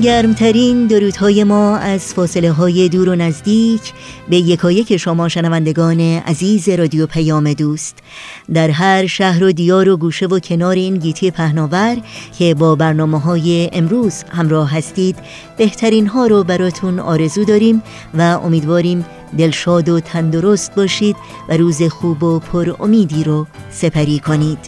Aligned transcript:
گرمترین 0.00 0.86
درودهای 0.86 1.44
ما 1.44 1.76
از 1.76 2.14
فاصله 2.14 2.52
های 2.52 2.88
دور 2.88 3.08
و 3.08 3.14
نزدیک 3.14 3.80
به 4.28 4.36
یکایک 4.36 4.96
شما 4.96 5.28
شنوندگان 5.28 6.00
عزیز 6.00 6.68
رادیو 6.68 7.06
پیام 7.06 7.52
دوست. 7.52 7.98
در 8.54 8.70
هر 8.70 9.06
شهر 9.06 9.44
و 9.44 9.52
دیار 9.52 9.88
و 9.88 9.96
گوشه 9.96 10.26
و 10.26 10.38
کنار 10.38 10.74
این 10.74 10.96
گیتی 10.96 11.30
پهناور 11.30 11.96
که 12.38 12.54
با 12.54 12.74
برنامه 12.74 13.20
های 13.20 13.70
امروز 13.72 14.22
همراه 14.22 14.76
هستید 14.76 15.16
بهترین 15.56 16.06
ها 16.06 16.26
رو 16.26 16.44
براتون 16.44 16.98
آرزو 16.98 17.44
داریم 17.44 17.82
و 18.14 18.22
امیدواریم 18.22 19.04
دلشاد 19.38 19.88
و 19.88 20.00
تندرست 20.00 20.74
باشید 20.74 21.16
و 21.48 21.56
روز 21.56 21.82
خوب 21.82 22.22
و 22.22 22.38
پر 22.38 22.74
امیدی 22.80 23.24
رو 23.24 23.46
سپری 23.70 24.18
کنید. 24.18 24.58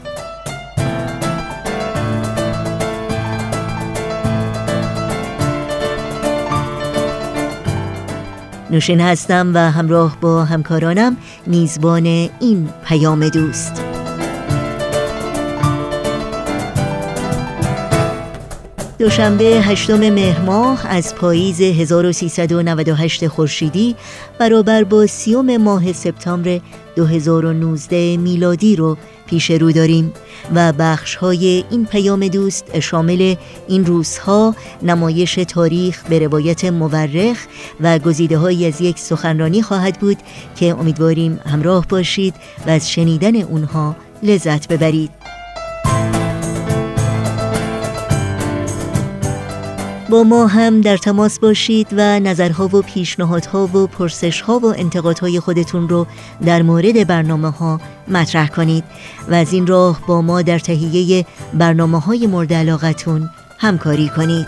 نوشین 8.72 9.00
هستم 9.00 9.50
و 9.54 9.58
همراه 9.58 10.16
با 10.20 10.44
همکارانم 10.44 11.16
میزبان 11.46 12.06
این 12.06 12.68
پیام 12.84 13.28
دوست. 13.28 13.82
دوشنبه 18.98 19.44
هشتم 19.44 20.10
مهر 20.10 20.40
ماه 20.40 20.86
از 20.86 21.14
پاییز 21.14 21.60
1398 21.60 23.26
خورشیدی 23.26 23.96
برابر 24.38 24.84
با 24.84 25.06
سیوم 25.06 25.56
ماه 25.56 25.92
سپتامبر 25.92 26.60
2019 26.96 28.16
میلادی 28.16 28.76
رو 28.76 28.96
پیش 29.33 29.50
رو 29.50 29.72
داریم 29.72 30.12
و 30.55 30.72
بخش 30.72 31.14
های 31.14 31.64
این 31.70 31.86
پیام 31.86 32.28
دوست 32.28 32.80
شامل 32.80 33.34
این 33.69 33.86
روزها 33.86 34.56
نمایش 34.83 35.34
تاریخ 35.34 36.02
به 36.02 36.19
روایت 36.19 36.64
مورخ 36.64 37.47
و 37.80 37.98
گزیده 37.98 38.39
های 38.39 38.66
از 38.66 38.80
یک 38.80 38.98
سخنرانی 38.98 39.62
خواهد 39.62 39.98
بود 39.98 40.16
که 40.56 40.66
امیدواریم 40.66 41.41
همراه 41.47 41.86
باشید 41.89 42.34
و 42.66 42.70
از 42.70 42.91
شنیدن 42.91 43.36
اونها 43.36 43.97
لذت 44.22 44.69
ببرید. 44.69 45.21
با 50.12 50.22
ما 50.22 50.46
هم 50.46 50.80
در 50.80 50.96
تماس 50.96 51.38
باشید 51.38 51.86
و 51.92 52.20
نظرها 52.20 52.66
و 52.66 52.82
پیشنهادها 52.82 53.67
و 53.67 53.86
پرسشها 53.86 54.58
و 54.58 54.67
انتقادهای 54.67 55.40
خودتون 55.40 55.89
رو 55.89 56.06
در 56.46 56.62
مورد 56.62 57.06
برنامه 57.06 57.50
ها 57.50 57.80
مطرح 58.08 58.48
کنید 58.48 58.84
و 59.28 59.34
از 59.34 59.52
این 59.52 59.67
راه 59.67 60.00
با 60.06 60.23
ما 60.23 60.42
در 60.42 60.58
تهیه 60.58 61.27
برنامه 61.55 62.00
های 62.00 62.27
مورد 62.27 62.52
علاقتون 62.52 63.30
همکاری 63.58 64.08
کنید. 64.08 64.46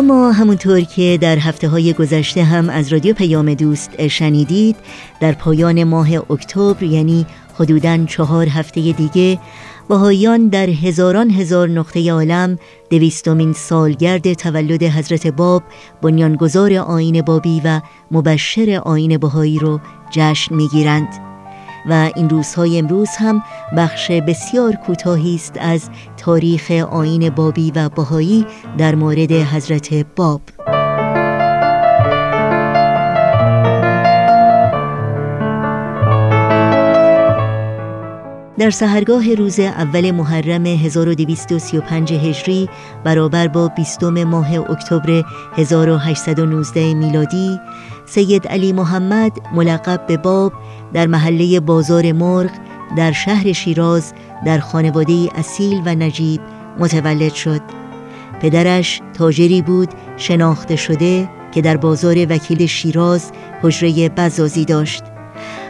و 0.00 0.02
ما 0.02 0.32
همونطور 0.32 0.80
که 0.80 1.18
در 1.20 1.38
هفته 1.38 1.68
های 1.68 1.92
گذشته 1.92 2.44
هم 2.44 2.70
از 2.70 2.92
رادیو 2.92 3.14
پیام 3.14 3.54
دوست 3.54 4.06
شنیدید 4.06 4.76
در 5.20 5.32
پایان 5.32 5.84
ماه 5.84 6.08
اکتبر 6.30 6.82
یعنی 6.82 7.26
حدوداً 7.54 8.04
چهار 8.04 8.46
هفته 8.46 8.92
دیگه 8.92 9.38
بهاییان 9.88 10.48
در 10.48 10.66
هزاران 10.66 11.30
هزار 11.30 11.68
نقطه 11.68 12.12
عالم 12.12 12.58
دویستمین 12.90 13.52
سالگرد 13.52 14.32
تولد 14.32 14.82
حضرت 14.82 15.26
باب 15.26 15.62
بنیانگذار 16.02 16.74
آین 16.74 17.22
بابی 17.22 17.60
و 17.64 17.80
مبشر 18.10 18.80
آین 18.84 19.18
بهایی 19.18 19.58
رو 19.58 19.80
جشن 20.10 20.54
می‌گیرند. 20.54 21.30
و 21.88 22.10
این 22.16 22.28
روزهای 22.28 22.78
امروز 22.78 23.08
هم 23.18 23.42
بخش 23.76 24.10
بسیار 24.10 24.72
کوتاهی 24.72 25.34
است 25.34 25.56
از 25.60 25.90
تاریخ 26.20 26.70
آین 26.70 27.30
بابی 27.30 27.72
و 27.76 27.88
بهایی 27.88 28.46
در 28.78 28.94
مورد 28.94 29.32
حضرت 29.32 30.06
باب. 30.16 30.40
در 38.58 38.70
سهرگاه 38.70 39.34
روز 39.34 39.60
اول 39.60 40.10
محرم 40.10 40.66
1235 40.66 42.12
هجری 42.12 42.68
برابر 43.04 43.48
با 43.48 43.68
بیستم 43.68 44.24
ماه 44.24 44.70
اکتبر 44.70 45.24
1819 45.56 46.94
میلادی 46.94 47.60
سید 48.06 48.46
علی 48.46 48.72
محمد 48.72 49.32
ملقب 49.54 50.06
به 50.06 50.16
باب 50.16 50.52
در 50.92 51.06
محله 51.06 51.60
بازار 51.60 52.12
مرغ 52.12 52.50
در 52.96 53.12
شهر 53.12 53.52
شیراز 53.52 54.12
در 54.44 54.58
خانواده 54.58 55.28
اصیل 55.34 55.82
و 55.84 55.94
نجیب 55.94 56.40
متولد 56.78 57.34
شد. 57.34 57.60
پدرش 58.40 59.00
تاجری 59.14 59.62
بود 59.62 59.88
شناخته 60.16 60.76
شده 60.76 61.28
که 61.52 61.62
در 61.62 61.76
بازار 61.76 62.26
وکیل 62.30 62.66
شیراز 62.66 63.32
حجره 63.62 64.08
بزازی 64.08 64.64
داشت. 64.64 65.02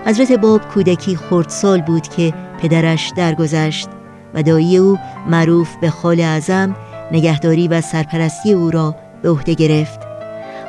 حضرت 0.07 0.33
باب 0.33 0.69
کودکی 0.69 1.17
خردسال 1.17 1.81
بود 1.81 2.09
که 2.09 2.35
پدرش 2.63 3.13
درگذشت 3.17 3.89
و 4.35 4.43
دایی 4.43 4.77
او 4.77 4.99
معروف 5.31 5.77
به 5.81 5.91
خال 5.91 6.21
اعظم 6.21 6.77
نگهداری 7.13 7.69
و 7.69 7.81
سرپرستی 7.81 8.53
او 8.53 8.71
را 8.71 8.97
به 9.23 9.31
عهده 9.31 9.55
گرفت. 9.55 10.01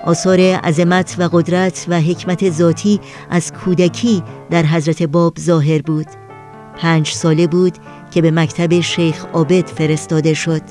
آثار 0.06 0.40
عظمت 0.40 1.16
و 1.20 1.30
قدرت 1.32 1.86
و 1.90 2.02
حکمت 2.02 2.50
ذاتی 2.50 3.00
از 3.30 3.54
کودکی 3.54 4.24
در 4.50 4.64
حضرت 4.66 5.04
باب 5.04 5.34
ظاهر 5.40 5.82
بود. 5.82 6.08
پنج 6.82 7.08
ساله 7.08 7.48
بود 7.48 7.74
که 8.12 8.22
به 8.22 8.32
مکتب 8.32 8.80
شیخ 8.80 9.26
عابد 9.34 9.68
فرستاده 9.68 10.34
شد. 10.34 10.62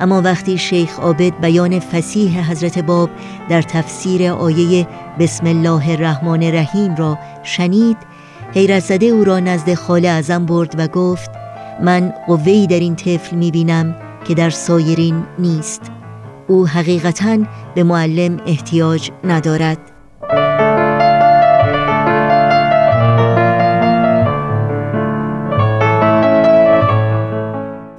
اما 0.00 0.22
وقتی 0.22 0.58
شیخ 0.58 1.00
عابد 1.00 1.40
بیان 1.40 1.80
فسیح 1.80 2.50
حضرت 2.50 2.78
باب 2.78 3.10
در 3.48 3.62
تفسیر 3.62 4.30
آیه 4.30 4.86
بسم 5.18 5.46
الله 5.46 5.90
الرحمن 5.90 6.42
الرحیم 6.42 6.94
را 6.96 7.18
شنید 7.42 7.96
حیرت 8.54 8.82
زده 8.82 9.06
او 9.06 9.24
را 9.24 9.40
نزد 9.40 9.74
خاله 9.74 10.08
ازم 10.08 10.46
برد 10.46 10.74
و 10.78 10.88
گفت 10.88 11.30
من 11.82 12.12
قوهی 12.26 12.66
در 12.66 12.80
این 12.80 12.96
طفل 12.96 13.36
می‌بینم 13.36 13.96
که 14.24 14.34
در 14.34 14.50
سایرین 14.50 15.24
نیست. 15.38 15.82
او 16.48 16.66
حقیقتا 16.66 17.38
به 17.74 17.82
معلم 17.82 18.40
احتیاج 18.46 19.10
ندارد. 19.24 19.78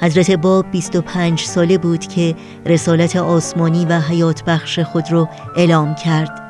حضرت 0.06 0.32
باب 0.32 0.72
25 0.72 1.40
ساله 1.40 1.78
بود 1.78 2.08
که 2.08 2.36
رسالت 2.66 3.16
آسمانی 3.16 3.86
و 3.86 4.00
حیات 4.00 4.44
بخش 4.44 4.80
خود 4.80 5.12
را 5.12 5.30
اعلام 5.56 5.96
کرد 5.96 6.42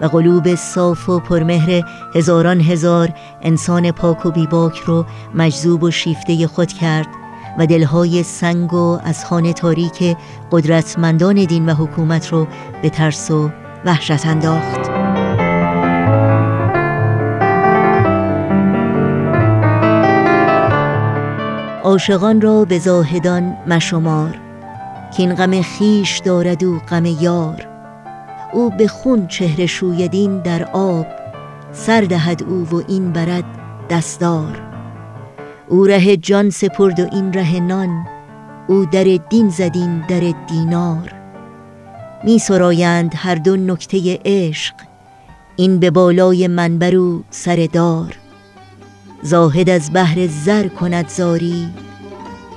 و 0.00 0.06
قلوب 0.06 0.54
صاف 0.54 1.08
و 1.08 1.20
پرمهر 1.20 1.82
هزاران 2.14 2.60
هزار 2.60 3.08
انسان 3.42 3.90
پاک 3.90 4.26
و 4.26 4.30
بیباک 4.30 4.78
رو 4.78 5.04
مجذوب 5.34 5.82
و 5.82 5.90
شیفته 5.90 6.46
خود 6.46 6.72
کرد 6.72 7.08
و 7.58 7.66
دلهای 7.66 8.22
سنگ 8.22 8.74
و 8.74 8.98
از 9.04 9.24
خانه 9.24 9.52
تاریک 9.52 10.16
قدرتمندان 10.52 11.44
دین 11.44 11.68
و 11.68 11.74
حکومت 11.74 12.32
رو 12.32 12.46
به 12.82 12.90
ترس 12.90 13.30
و 13.30 13.50
وحشت 13.84 14.26
انداخت. 14.26 14.97
عاشقان 21.88 22.40
را 22.40 22.64
به 22.64 22.78
زاهدان 22.78 23.56
مشمار. 23.66 24.40
که 25.16 25.22
این 25.22 25.34
غم 25.34 25.62
خیش 25.62 26.18
دارد 26.18 26.62
و 26.62 26.78
غم 26.78 27.04
یار. 27.04 27.68
او 28.52 28.70
به 28.70 28.88
خون 28.88 29.26
چهره 29.26 29.66
شویدین 29.66 30.38
در 30.38 30.64
آب. 30.72 31.06
سر 31.72 32.00
دهد 32.00 32.42
او 32.42 32.68
و 32.72 32.82
این 32.88 33.12
برد 33.12 33.44
دستار. 33.90 34.60
او 35.68 35.84
ره 35.84 36.16
جان 36.16 36.50
سپرد 36.50 37.00
و 37.00 37.08
این 37.12 37.32
ره 37.32 37.60
نان. 37.60 38.06
او 38.66 38.84
در 38.84 39.18
دین 39.30 39.48
زدین 39.48 40.00
در 40.08 40.34
دینار. 40.48 41.12
می 42.24 42.38
سرایند 42.38 43.12
هر 43.16 43.34
دو 43.34 43.56
نکته 43.56 44.18
عشق. 44.24 44.74
این 45.56 45.78
به 45.78 45.90
بالای 45.90 46.48
منبر 46.48 46.96
و 46.96 47.22
سر 47.30 47.68
دار. 47.72 48.27
زاهد 49.22 49.70
از 49.70 49.92
بهر 49.92 50.26
زر 50.26 50.68
کند 50.68 51.08
زاری 51.08 51.68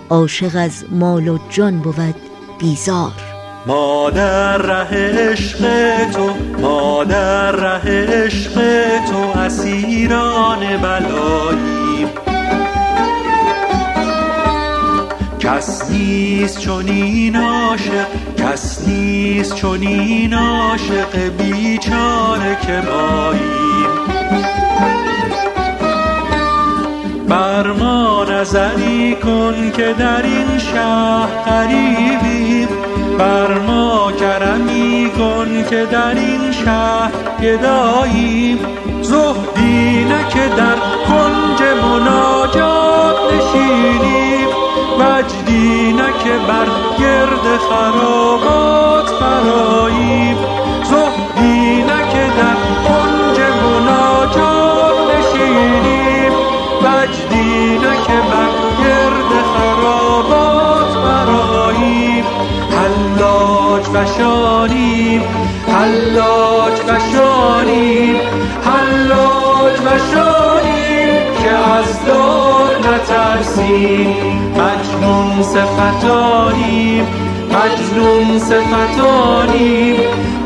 عاشق 0.09 0.55
از 0.55 0.85
مال 0.91 1.27
و 1.27 1.37
جان 1.49 1.79
بود 1.79 2.15
بیزار. 2.59 3.11
ما 3.67 4.09
در 4.09 4.57
ره 4.57 5.31
عشق 5.31 5.59
تو 6.11 6.33
ما 6.61 7.03
در 7.03 7.51
ره 7.51 8.05
عشق 8.25 8.53
تو 9.05 9.39
اسیران 9.39 10.77
بلاییم 10.77 12.07
کس 15.39 15.91
نیست 15.91 16.67
این 16.67 17.35
عاشق 17.35 18.07
کس 18.37 18.87
نیست 18.87 19.65
این 19.65 20.33
عاشق 20.33 21.17
بیچاره 21.37 22.57
که 22.61 22.81
ماییم 22.89 23.61
بر 27.31 27.71
ما 27.71 28.23
نظری 28.23 29.15
کن 29.15 29.71
که 29.77 29.95
در 29.99 30.21
این 30.23 30.57
شهر 30.57 31.27
قریبیم. 31.45 32.67
بر 33.17 33.59
ما 33.59 34.11
کرمی 34.11 35.11
کن 35.17 35.63
که 35.69 35.85
در 35.91 36.15
این 36.15 36.51
شهر 36.51 37.11
گداییم. 37.41 38.59
زهدی 39.01 40.05
که 40.33 40.49
در 40.57 40.75
کنج 41.07 41.61
مناجات 41.83 43.15
نشینیم. 43.33 44.47
وجدی 44.99 45.93
که 46.23 46.35
بر 46.47 46.67
گرد 46.99 47.57
خرابات 47.69 49.09
فراییم. 49.09 50.60
مجنون 73.71 75.43
صفتانیم 75.43 77.05
مجنون 77.51 78.39
صفتانیم 78.39 79.95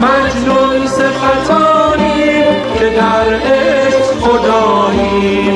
مجنون 0.02 0.88
صفتانیم 0.88 2.46
که 2.80 2.90
در 2.90 3.34
عشق 3.34 4.20
خداییم 4.22 5.55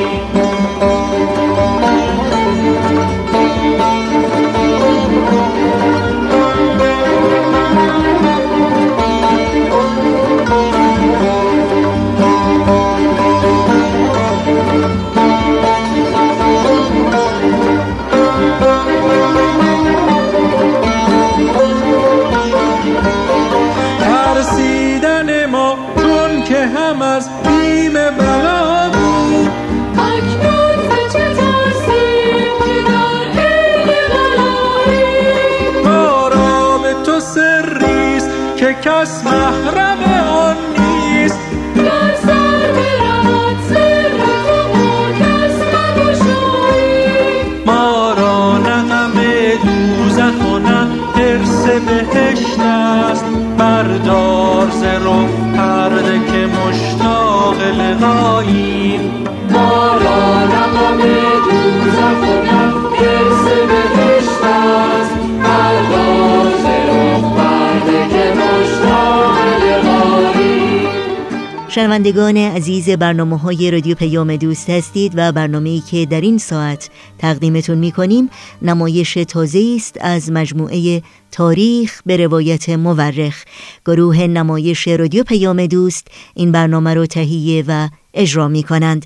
شنوندگان 71.69 72.37
عزیز 72.37 72.89
برنامه 72.89 73.37
های 73.37 73.71
رادیو 73.71 73.95
پیام 73.95 74.35
دوست 74.35 74.69
هستید 74.69 75.13
و 75.15 75.31
برنامه‌ای 75.31 75.79
که 75.79 76.05
در 76.05 76.21
این 76.21 76.37
ساعت 76.37 76.89
تقدیمتون 77.17 77.77
می 77.77 77.91
کنیم 77.91 78.29
نمایش 78.61 79.13
تازه 79.13 79.73
است 79.75 79.97
از 80.01 80.31
مجموعه 80.31 81.01
تاریخ 81.31 82.01
به 82.05 82.17
روایت 82.17 82.69
مورخ. 82.69 83.43
گروه 83.85 84.21
نمایش 84.21 84.87
رادیو 84.87 85.23
پیام 85.23 85.65
دوست 85.65 86.07
این 86.35 86.51
برنامه 86.51 86.93
رو 86.93 87.05
تهیه 87.05 87.63
و 87.67 87.89
اجرا 88.13 88.47
می 88.47 88.63
کنند 88.63 89.05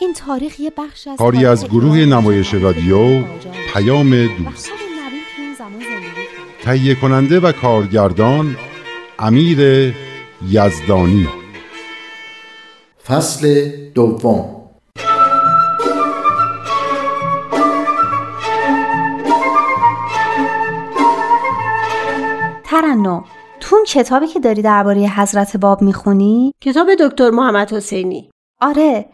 این 0.00 0.12
تاریخ 0.12 0.60
یه 0.60 0.72
بخش 0.78 1.08
از 1.08 1.18
کاری 1.18 1.46
از 1.46 1.68
گروه 1.68 1.98
نمایش. 1.98 2.54
رادیو 2.54 3.22
پیام 3.74 4.10
دوست. 4.10 4.70
تهیه 6.62 6.94
کننده 6.94 7.40
و 7.40 7.52
کارگردان 7.52 8.56
امیر 9.18 9.94
یزدانی. 10.48 11.28
فصل 13.06 13.70
دوم. 13.94 14.56
ترنم 22.64 23.24
تو 23.60 23.76
اون 23.76 23.84
کتابی 23.84 24.26
که 24.26 24.40
داری 24.40 24.62
درباره 24.62 25.00
حضرت 25.00 25.56
باب 25.56 25.82
می‌خونی؟ 25.82 26.52
کتاب 26.60 26.88
دکتر 27.00 27.30
محمد 27.30 27.72
حسینی. 27.72 28.30
آره 28.60 29.06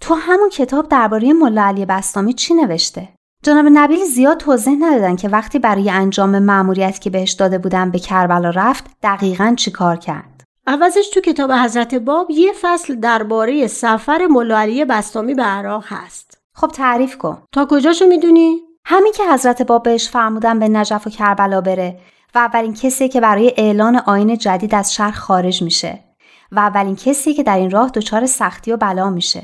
تو 0.00 0.14
همون 0.14 0.48
کتاب 0.48 0.88
درباره 0.88 1.32
ملا 1.32 1.62
علی 1.62 1.86
بستامی 1.86 2.32
چی 2.32 2.54
نوشته؟ 2.54 3.08
جناب 3.42 3.66
نبیل 3.72 4.04
زیاد 4.04 4.36
توضیح 4.36 4.76
ندادن 4.80 5.16
که 5.16 5.28
وقتی 5.28 5.58
برای 5.58 5.90
انجام 5.90 6.38
مأموریتی 6.38 7.00
که 7.00 7.10
بهش 7.10 7.32
داده 7.32 7.58
بودن 7.58 7.90
به 7.90 7.98
کربلا 7.98 8.50
رفت 8.50 8.84
دقیقا 9.02 9.54
چی 9.56 9.70
کار 9.70 9.96
کرد؟ 9.96 10.44
عوضش 10.66 11.08
تو 11.14 11.20
کتاب 11.20 11.52
حضرت 11.52 11.94
باب 11.94 12.30
یه 12.30 12.52
فصل 12.60 12.94
درباره 12.94 13.66
سفر 13.66 14.26
ملا 14.26 14.58
علی 14.58 14.84
بستامی 14.84 15.34
به 15.34 15.42
عراق 15.42 15.84
هست. 15.86 16.38
خب 16.54 16.68
تعریف 16.68 17.18
کن. 17.18 17.42
تا 17.52 17.66
کجاشو 17.70 18.06
می‌دونی؟ 18.06 18.60
همین 18.86 19.12
که 19.12 19.32
حضرت 19.32 19.62
باب 19.62 19.82
بهش 19.82 20.08
فرمودن 20.08 20.58
به 20.58 20.68
نجف 20.68 21.06
و 21.06 21.10
کربلا 21.10 21.60
بره 21.60 21.98
و 22.34 22.38
اولین 22.38 22.74
کسی 22.74 23.08
که 23.08 23.20
برای 23.20 23.54
اعلان 23.56 23.96
آین 23.96 24.38
جدید 24.38 24.74
از 24.74 24.94
شهر 24.94 25.12
خارج 25.12 25.62
میشه 25.62 26.04
و 26.52 26.58
اولین 26.58 26.96
کسی 26.96 27.34
که 27.34 27.42
در 27.42 27.56
این 27.56 27.70
راه 27.70 27.90
دچار 27.90 28.26
سختی 28.26 28.72
و 28.72 28.76
بلا 28.76 29.10
میشه. 29.10 29.42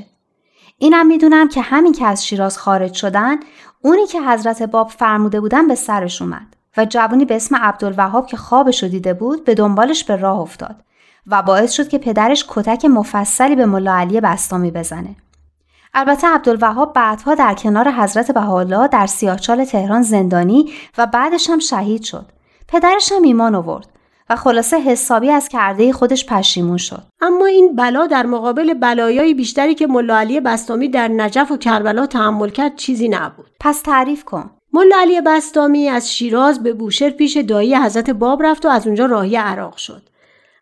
اینم 0.81 1.07
می‌دونم 1.07 1.49
که 1.49 1.61
همین 1.61 1.93
که 1.93 2.05
از 2.05 2.25
شیراز 2.25 2.57
خارج 2.57 2.93
شدن 2.93 3.35
اونی 3.81 4.07
که 4.07 4.21
حضرت 4.21 4.63
باب 4.63 4.89
فرموده 4.89 5.39
بودن 5.39 5.67
به 5.67 5.75
سرش 5.75 6.21
اومد 6.21 6.55
و 6.77 6.85
جوونی 6.85 7.25
به 7.25 7.35
اسم 7.35 7.55
عبدالوهاب 7.55 8.27
که 8.27 8.37
خوابش 8.37 8.83
رو 8.83 8.89
دیده 8.89 9.13
بود 9.13 9.43
به 9.43 9.55
دنبالش 9.55 10.03
به 10.03 10.15
راه 10.15 10.39
افتاد 10.39 10.75
و 11.27 11.41
باعث 11.41 11.71
شد 11.71 11.87
که 11.87 11.97
پدرش 11.97 12.45
کتک 12.47 12.85
مفصلی 12.85 13.55
به 13.55 13.65
ملا 13.65 13.93
علی 13.93 14.21
بستامی 14.21 14.71
بزنه 14.71 15.15
البته 15.93 16.27
عبدالوهاب 16.27 16.93
بعدها 16.93 17.35
در 17.35 17.53
کنار 17.53 17.91
حضرت 17.91 18.31
بهاءالله 18.31 18.87
در 18.87 19.07
سیاهچال 19.07 19.65
تهران 19.65 20.01
زندانی 20.01 20.73
و 20.97 21.07
بعدش 21.07 21.49
هم 21.49 21.59
شهید 21.59 22.03
شد. 22.03 22.25
پدرش 22.67 23.11
هم 23.11 23.23
ایمان 23.23 23.55
آورد 23.55 23.87
و 24.31 24.35
خلاصه 24.35 24.77
حسابی 24.77 25.29
از 25.29 25.49
کرده 25.49 25.93
خودش 25.93 26.25
پشیمون 26.25 26.77
شد. 26.77 27.03
اما 27.21 27.45
این 27.45 27.75
بلا 27.75 28.07
در 28.07 28.25
مقابل 28.25 28.73
بلایای 28.73 29.33
بیشتری 29.33 29.75
که 29.75 29.87
ملا 29.87 30.17
علی 30.17 30.39
بستامی 30.39 30.89
در 30.89 31.07
نجف 31.07 31.51
و 31.51 31.57
کربلا 31.57 32.05
تحمل 32.05 32.49
کرد 32.49 32.75
چیزی 32.75 33.09
نبود 33.09 33.51
پس 33.59 33.81
تعریف 33.81 34.23
کن. 34.23 34.51
ملا 34.73 34.95
علی 35.01 35.21
بستامی 35.21 35.89
از 35.89 36.13
شیراز 36.13 36.63
به 36.63 36.73
بوشهر 36.73 37.09
پیش 37.09 37.37
دایی 37.37 37.75
حضرت 37.75 38.09
باب 38.09 38.43
رفت 38.43 38.65
و 38.65 38.69
از 38.69 38.87
اونجا 38.87 39.05
راهی 39.05 39.35
عراق 39.35 39.77
شد. 39.77 40.01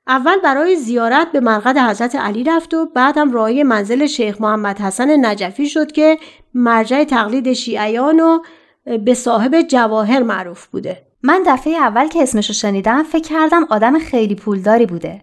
اول 0.07 0.37
برای 0.43 0.75
زیارت 0.75 1.31
به 1.31 1.39
مرقد 1.39 1.77
حضرت 1.77 2.15
علی 2.15 2.43
رفت 2.43 2.73
و 2.73 2.85
بعدم 2.85 3.31
راهی 3.31 3.63
منزل 3.63 4.05
شیخ 4.05 4.41
محمد 4.41 4.79
حسن 4.79 5.25
نجفی 5.25 5.69
شد 5.69 5.91
که 5.91 6.17
مرجع 6.53 7.03
تقلید 7.03 7.53
شیعیان 7.53 8.19
و 8.19 8.39
به 8.97 9.13
صاحب 9.13 9.61
جواهر 9.61 10.23
معروف 10.23 10.65
بوده. 10.67 11.08
من 11.23 11.43
دفعه 11.47 11.73
اول 11.73 12.07
که 12.07 12.23
اسمشو 12.23 12.53
شنیدم 12.53 13.03
فکر 13.03 13.29
کردم 13.29 13.67
آدم 13.69 13.99
خیلی 13.99 14.35
پولداری 14.35 14.85
بوده. 14.85 15.21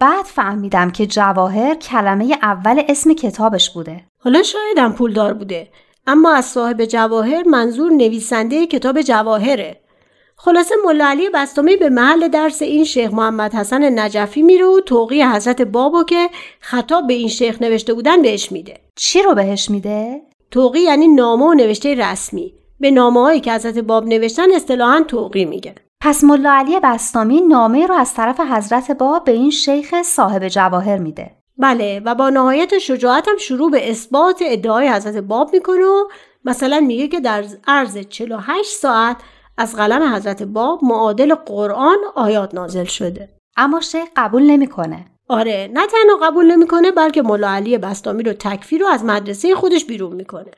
بعد 0.00 0.24
فهمیدم 0.24 0.90
که 0.90 1.06
جواهر 1.06 1.74
کلمه 1.74 2.38
اول 2.42 2.82
اسم 2.88 3.14
کتابش 3.14 3.70
بوده. 3.70 4.04
حالا 4.18 4.42
شایدم 4.42 4.92
پولدار 4.92 5.34
بوده 5.34 5.68
اما 6.06 6.34
از 6.34 6.44
صاحب 6.44 6.84
جواهر 6.84 7.42
منظور 7.42 7.92
نویسنده 7.92 8.66
کتاب 8.66 9.02
جواهره. 9.02 9.80
خلاصه 10.36 10.74
ملا 10.84 11.06
علی 11.06 11.30
بستامی 11.34 11.76
به 11.76 11.90
محل 11.90 12.28
درس 12.28 12.62
این 12.62 12.84
شیخ 12.84 13.12
محمد 13.12 13.54
حسن 13.54 13.98
نجفی 13.98 14.42
میره 14.42 14.66
و 14.66 14.80
توقی 14.80 15.22
حضرت 15.22 15.62
بابو 15.62 16.04
که 16.04 16.28
خطاب 16.60 17.06
به 17.06 17.14
این 17.14 17.28
شیخ 17.28 17.62
نوشته 17.62 17.94
بودن 17.94 18.22
بهش 18.22 18.52
میده. 18.52 18.80
چی 18.96 19.22
رو 19.22 19.34
بهش 19.34 19.70
میده؟ 19.70 20.20
توقی 20.50 20.80
یعنی 20.80 21.08
نامه 21.08 21.44
و 21.44 21.54
نوشته 21.54 21.94
رسمی. 21.94 22.59
به 22.80 22.90
نامه 22.90 23.20
هایی 23.20 23.40
که 23.40 23.52
حضرت 23.52 23.78
باب 23.78 24.06
نوشتن 24.06 24.52
اصطلاحا 24.54 25.00
توقی 25.08 25.44
میگن. 25.44 25.74
پس 26.00 26.24
ملا 26.24 26.52
علی 26.52 26.80
بستامی 26.82 27.40
نامه 27.40 27.86
رو 27.86 27.94
از 27.94 28.14
طرف 28.14 28.40
حضرت 28.40 28.90
باب 28.90 29.24
به 29.24 29.32
این 29.32 29.50
شیخ 29.50 30.02
صاحب 30.02 30.48
جواهر 30.48 30.98
میده. 30.98 31.30
بله 31.58 32.02
و 32.04 32.14
با 32.14 32.30
نهایت 32.30 32.78
شجاعت 32.78 33.28
هم 33.28 33.36
شروع 33.36 33.70
به 33.70 33.90
اثبات 33.90 34.42
ادعای 34.46 34.88
حضرت 34.88 35.16
باب 35.16 35.52
می‌کنه 35.52 35.84
و 35.84 36.04
مثلا 36.44 36.80
میگه 36.80 37.08
که 37.08 37.20
در 37.20 37.44
عرض 37.66 37.98
48 37.98 38.70
ساعت 38.70 39.16
از 39.58 39.76
قلم 39.76 40.14
حضرت 40.14 40.42
باب 40.42 40.84
معادل 40.84 41.34
قرآن 41.34 41.98
آیات 42.14 42.54
نازل 42.54 42.84
شده. 42.84 43.28
اما 43.56 43.80
شیخ 43.80 44.08
قبول 44.16 44.42
نمی‌کنه. 44.42 45.04
آره 45.28 45.70
نه 45.74 45.86
تنها 45.86 46.30
قبول 46.30 46.52
نمی‌کنه 46.52 46.90
بلکه 46.90 47.22
ملا 47.22 47.48
علی 47.48 47.78
بستامی 47.78 48.22
رو 48.22 48.32
تکفیر 48.32 48.80
رو 48.80 48.86
از 48.86 49.04
مدرسه 49.04 49.54
خودش 49.54 49.84
بیرون 49.84 50.12
می‌کنه. 50.12 50.50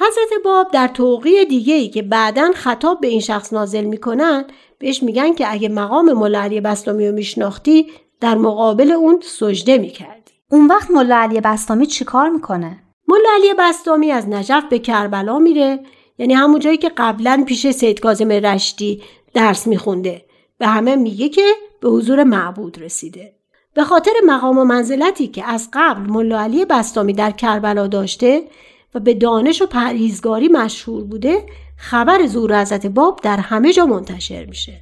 حضرت 0.00 0.42
باب 0.44 0.70
در 0.72 0.88
توقیع 0.88 1.44
دیگه 1.44 1.74
ای 1.74 1.88
که 1.88 2.02
بعدا 2.02 2.52
خطاب 2.54 3.00
به 3.00 3.06
این 3.06 3.20
شخص 3.20 3.52
نازل 3.52 3.84
می‌کنن 3.84 4.44
بهش 4.78 5.02
میگن 5.02 5.34
که 5.34 5.52
اگه 5.52 5.68
مقام 5.68 6.12
ملا 6.12 6.40
علی 6.40 6.60
بستامی 6.60 7.08
رو 7.08 7.14
میشناختی 7.14 7.86
در 8.20 8.34
مقابل 8.34 8.92
اون 8.92 9.20
سجده 9.22 9.78
می‌کردی. 9.78 10.32
اون 10.50 10.66
وقت 10.66 10.90
ملا 10.90 11.16
علی 11.16 11.40
بستامی 11.40 11.86
چیکار 11.86 12.28
می‌کنه؟ 12.28 12.82
ملا 13.08 13.28
علی 13.34 13.54
بستامی 13.58 14.10
از 14.10 14.28
نجف 14.28 14.64
به 14.70 14.78
کربلا 14.78 15.38
میره 15.38 15.80
یعنی 16.18 16.34
همون 16.34 16.60
جایی 16.60 16.76
که 16.76 16.90
قبلا 16.96 17.44
پیش 17.46 17.70
سید 17.70 18.00
کاظم 18.00 18.28
رشتی 18.28 19.02
درس 19.34 19.66
میخونده 19.66 20.24
به 20.58 20.66
همه 20.66 20.96
میگه 20.96 21.28
که 21.28 21.46
به 21.80 21.88
حضور 21.88 22.24
معبود 22.24 22.82
رسیده 22.82 23.34
به 23.74 23.84
خاطر 23.84 24.12
مقام 24.26 24.58
و 24.58 24.64
منزلتی 24.64 25.26
که 25.26 25.44
از 25.44 25.68
قبل 25.72 26.10
ملا 26.10 26.40
علی 26.40 26.64
بستامی 26.64 27.12
در 27.12 27.30
کربلا 27.30 27.86
داشته 27.86 28.42
و 28.94 29.00
به 29.00 29.14
دانش 29.14 29.62
و 29.62 29.66
پرهیزگاری 29.66 30.48
مشهور 30.48 31.04
بوده 31.04 31.46
خبر 31.76 32.26
ظهور 32.26 32.60
حضرت 32.60 32.86
باب 32.86 33.20
در 33.22 33.36
همه 33.36 33.72
جا 33.72 33.86
منتشر 33.86 34.44
میشه. 34.44 34.80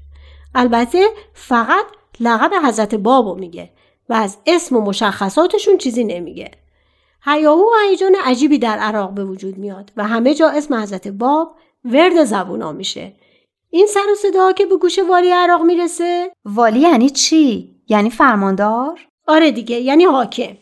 البته 0.54 1.06
فقط 1.32 1.84
لقب 2.20 2.50
حضرت 2.66 2.94
بابو 2.94 3.34
میگه 3.34 3.70
و 4.08 4.14
از 4.14 4.38
اسم 4.46 4.76
و 4.76 4.80
مشخصاتشون 4.80 5.78
چیزی 5.78 6.04
نمیگه. 6.04 6.50
هیاهو 7.25 7.62
و 7.62 7.88
هیجان 7.88 8.16
عجیبی 8.25 8.58
در 8.58 8.78
عراق 8.78 9.10
به 9.10 9.25
وجود 9.25 9.58
میاد 9.58 9.92
و 9.96 10.04
همه 10.04 10.34
جا 10.34 10.48
اسم 10.48 10.75
حضرت 10.75 11.08
باب 11.08 11.56
ورد 11.84 12.25
زبونا 12.25 12.72
میشه. 12.72 13.12
این 13.70 13.86
سر 13.86 14.06
و 14.12 14.14
صدا 14.14 14.52
که 14.52 14.66
به 14.66 14.76
گوش 14.76 14.98
والی 14.98 15.30
عراق 15.30 15.62
می‌رسه؟ 15.62 16.32
والی 16.44 16.80
یعنی 16.80 17.10
چی؟ 17.10 17.76
یعنی 17.88 18.10
فرماندار؟ 18.10 19.00
آره 19.26 19.50
دیگه 19.50 19.76
یعنی 19.76 20.04
حاکم. 20.04 20.56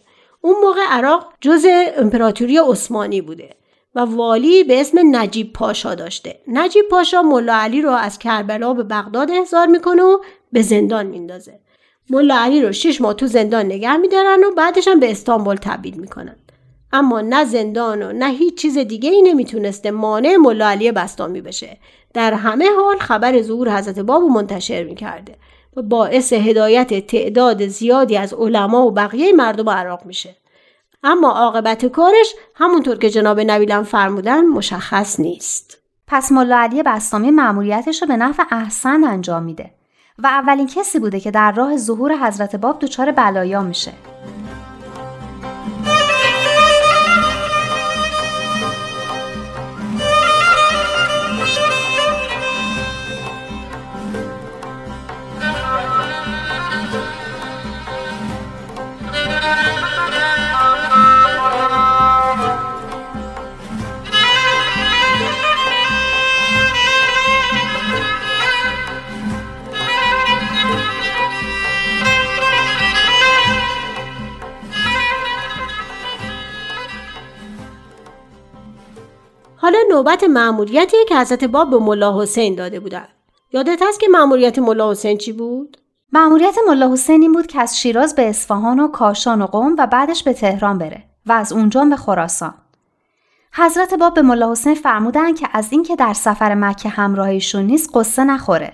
اون 0.45 0.57
موقع 0.63 0.81
عراق 0.89 1.33
جز 1.41 1.67
امپراتوری 1.97 2.59
عثمانی 2.59 3.21
بوده 3.21 3.51
و 3.95 4.01
والی 4.01 4.65
به 4.65 4.81
اسم 4.81 4.99
نجیب 5.17 5.53
پاشا 5.53 5.95
داشته. 5.95 6.41
نجیب 6.49 6.85
پاشا 6.91 7.23
ملا 7.23 7.55
علی 7.55 7.83
رو 7.83 7.91
از 7.91 8.19
کربلا 8.19 8.75
به 8.75 8.83
بغداد 8.83 9.31
احضار 9.31 9.67
می‌کنه 9.67 10.03
و 10.03 10.19
به 10.53 10.63
زندان 10.63 11.07
میندازه. 11.07 11.61
ملا 12.11 12.37
علی 12.37 12.63
رو 12.63 12.73
شش 12.73 13.01
ماه 13.01 13.15
تو 13.15 13.27
زندان 13.27 13.67
نگه 13.67 13.97
میدارن 13.97 14.45
و 14.45 14.51
بعدش 14.51 14.89
هم 14.89 15.01
به 15.01 15.11
استانبول 15.11 15.57
تبعید 15.57 15.97
می‌کنن. 15.97 16.37
اما 16.93 17.21
نه 17.21 17.45
زندان 17.45 18.03
و 18.03 18.13
نه 18.13 18.31
هیچ 18.31 18.55
چیز 18.55 18.79
دیگه 18.79 19.11
ای 19.11 19.23
نمی‌تونسته 19.23 19.91
مانع 19.91 20.37
ملا 20.37 20.69
علی 20.69 20.93
بستامی 20.93 21.41
بشه. 21.41 21.79
در 22.15 22.35
همه 22.35 22.69
حال 22.77 22.99
خبر 22.99 23.43
ظهور 23.43 23.79
حضرت 23.79 23.99
بابو 23.99 24.29
منتشر 24.29 24.85
می‌کرده. 24.85 25.35
و 25.77 25.83
باعث 25.83 26.33
هدایت 26.33 27.07
تعداد 27.07 27.67
زیادی 27.67 28.17
از 28.17 28.35
علما 28.35 28.87
و 28.87 28.91
بقیه 28.91 29.33
مردم 29.33 29.69
عراق 29.69 30.05
میشه. 30.05 30.37
اما 31.03 31.31
عاقبت 31.31 31.87
کارش 31.87 32.35
همونطور 32.55 32.99
که 32.99 33.11
جناب 33.11 33.41
نبیلم 33.41 33.83
فرمودن 33.83 34.45
مشخص 34.47 35.21
نیست. 35.21 35.79
پس 36.07 36.33
ملا 36.33 36.57
علی 36.57 36.83
بستامی 36.83 37.31
مأموریتش 37.31 38.03
رو 38.03 38.09
به 38.09 38.17
نفع 38.17 38.43
احسن 38.51 39.05
انجام 39.05 39.43
میده 39.43 39.71
و 40.19 40.27
اولین 40.27 40.67
کسی 40.67 40.99
بوده 40.99 41.21
که 41.21 41.31
در 41.31 41.53
راه 41.53 41.77
ظهور 41.77 42.27
حضرت 42.27 42.57
باب 42.57 42.79
دچار 42.79 43.13
بلایا 43.13 43.63
میشه. 43.63 43.93
نوبت 79.91 80.25
مأموریتی 80.25 80.97
که 81.09 81.17
حضرت 81.17 81.45
باب 81.45 81.71
به 81.71 81.79
ملا 81.79 82.23
حسین 82.23 82.55
داده 82.55 82.81
بودند 82.81 83.09
یادت 83.53 83.83
هست 83.83 84.01
که 84.01 84.09
مأموریت 84.09 84.59
ملا 84.59 84.91
حسین 84.91 85.19
چی 85.19 85.33
بود 85.33 85.77
مأموریت 86.13 86.57
ملا 86.69 86.93
حسین 86.93 87.23
این 87.23 87.33
بود 87.33 87.47
که 87.47 87.61
از 87.61 87.81
شیراز 87.81 88.15
به 88.15 88.29
اصفهان 88.29 88.81
و 88.81 88.89
کاشان 88.89 89.43
و 89.43 89.47
قم 89.47 89.75
و 89.79 89.87
بعدش 89.87 90.23
به 90.23 90.33
تهران 90.33 90.79
بره 90.79 91.05
و 91.27 91.33
از 91.33 91.53
اونجا 91.53 91.85
به 91.85 91.97
خراسان. 91.97 92.55
حضرت 93.53 93.95
باب 93.95 94.15
به 94.15 94.23
ملا 94.23 94.51
حسین 94.51 94.75
فرمودن 94.75 95.35
که 95.35 95.49
از 95.53 95.69
اینکه 95.71 95.97
در 95.97 96.13
سفر 96.13 96.55
مکه 96.55 96.89
همراهیشون 96.89 97.63
نیست 97.63 97.91
قصه 97.95 98.25
نخوره. 98.25 98.73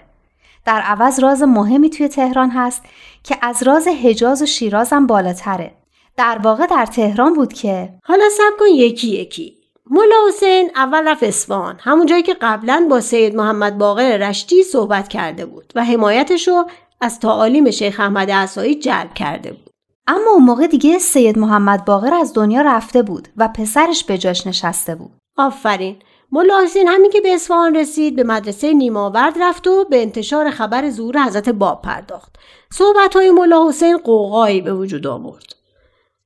در 0.65 0.81
عوض 0.81 1.21
راز 1.21 1.43
مهمی 1.43 1.91
توی 1.91 2.09
تهران 2.09 2.51
هست 2.51 2.83
که 3.25 3.37
از 3.43 3.63
راز 3.63 3.89
حجاز 3.89 4.43
و 4.43 4.47
شیراز 4.47 4.93
هم 4.93 5.07
بالاتره. 5.07 5.73
در 6.17 6.39
واقع 6.43 6.67
در 6.67 6.87
تهران 6.87 7.35
بود 7.35 7.53
که 7.53 7.95
حالا 8.05 8.25
سب 8.29 8.59
کن 8.59 8.67
یکی 8.67 9.09
یکی 9.09 9.60
ملا 9.93 10.17
حسین 10.29 10.71
اول 10.75 11.09
رفت 11.09 11.23
اصفهان. 11.23 11.77
همون 11.81 12.07
جایی 12.07 12.23
که 12.23 12.37
قبلا 12.41 12.87
با 12.91 13.01
سید 13.01 13.37
محمد 13.37 13.79
باقر 13.79 14.17
رشتی 14.17 14.63
صحبت 14.63 15.09
کرده 15.09 15.47
بود 15.47 15.73
و 15.75 15.85
حمایتش 15.85 16.49
رو 16.49 16.67
از 17.01 17.21
تعالیم 17.21 17.71
شیخ 17.71 18.01
احمد 18.01 18.31
عصایی 18.31 18.75
جلب 18.75 19.15
کرده 19.15 19.51
بود. 19.51 19.71
اما 20.07 20.31
اون 20.31 20.45
موقع 20.45 20.67
دیگه 20.67 20.99
سید 20.99 21.39
محمد 21.39 21.85
باقر 21.85 22.15
از 22.15 22.35
دنیا 22.35 22.63
رفته 22.63 23.03
بود 23.03 23.29
و 23.37 23.49
پسرش 23.49 24.05
به 24.05 24.19
جاش 24.19 24.47
نشسته 24.47 24.95
بود. 24.95 25.11
آفرین. 25.37 25.97
ملا 26.33 26.65
حسین 26.65 26.89
همین 26.89 27.11
که 27.11 27.21
به 27.21 27.35
اصفهان 27.35 27.77
رسید 27.77 28.17
به 28.17 28.25
مدرسه 28.25 28.73
نیماورد 28.73 29.35
رفت 29.41 29.67
و 29.67 29.85
به 29.85 30.03
انتشار 30.03 30.51
خبر 30.51 30.91
ظهور 30.91 31.25
حضرت 31.25 31.49
باب 31.49 31.83
پرداخت. 31.83 32.37
صحبت 32.73 33.17
های 33.17 33.31
ملا 33.31 33.69
حسین 33.69 33.99
قوقایی 33.99 34.61
به 34.61 34.75
وجود 34.75 35.07
آورد. 35.07 35.60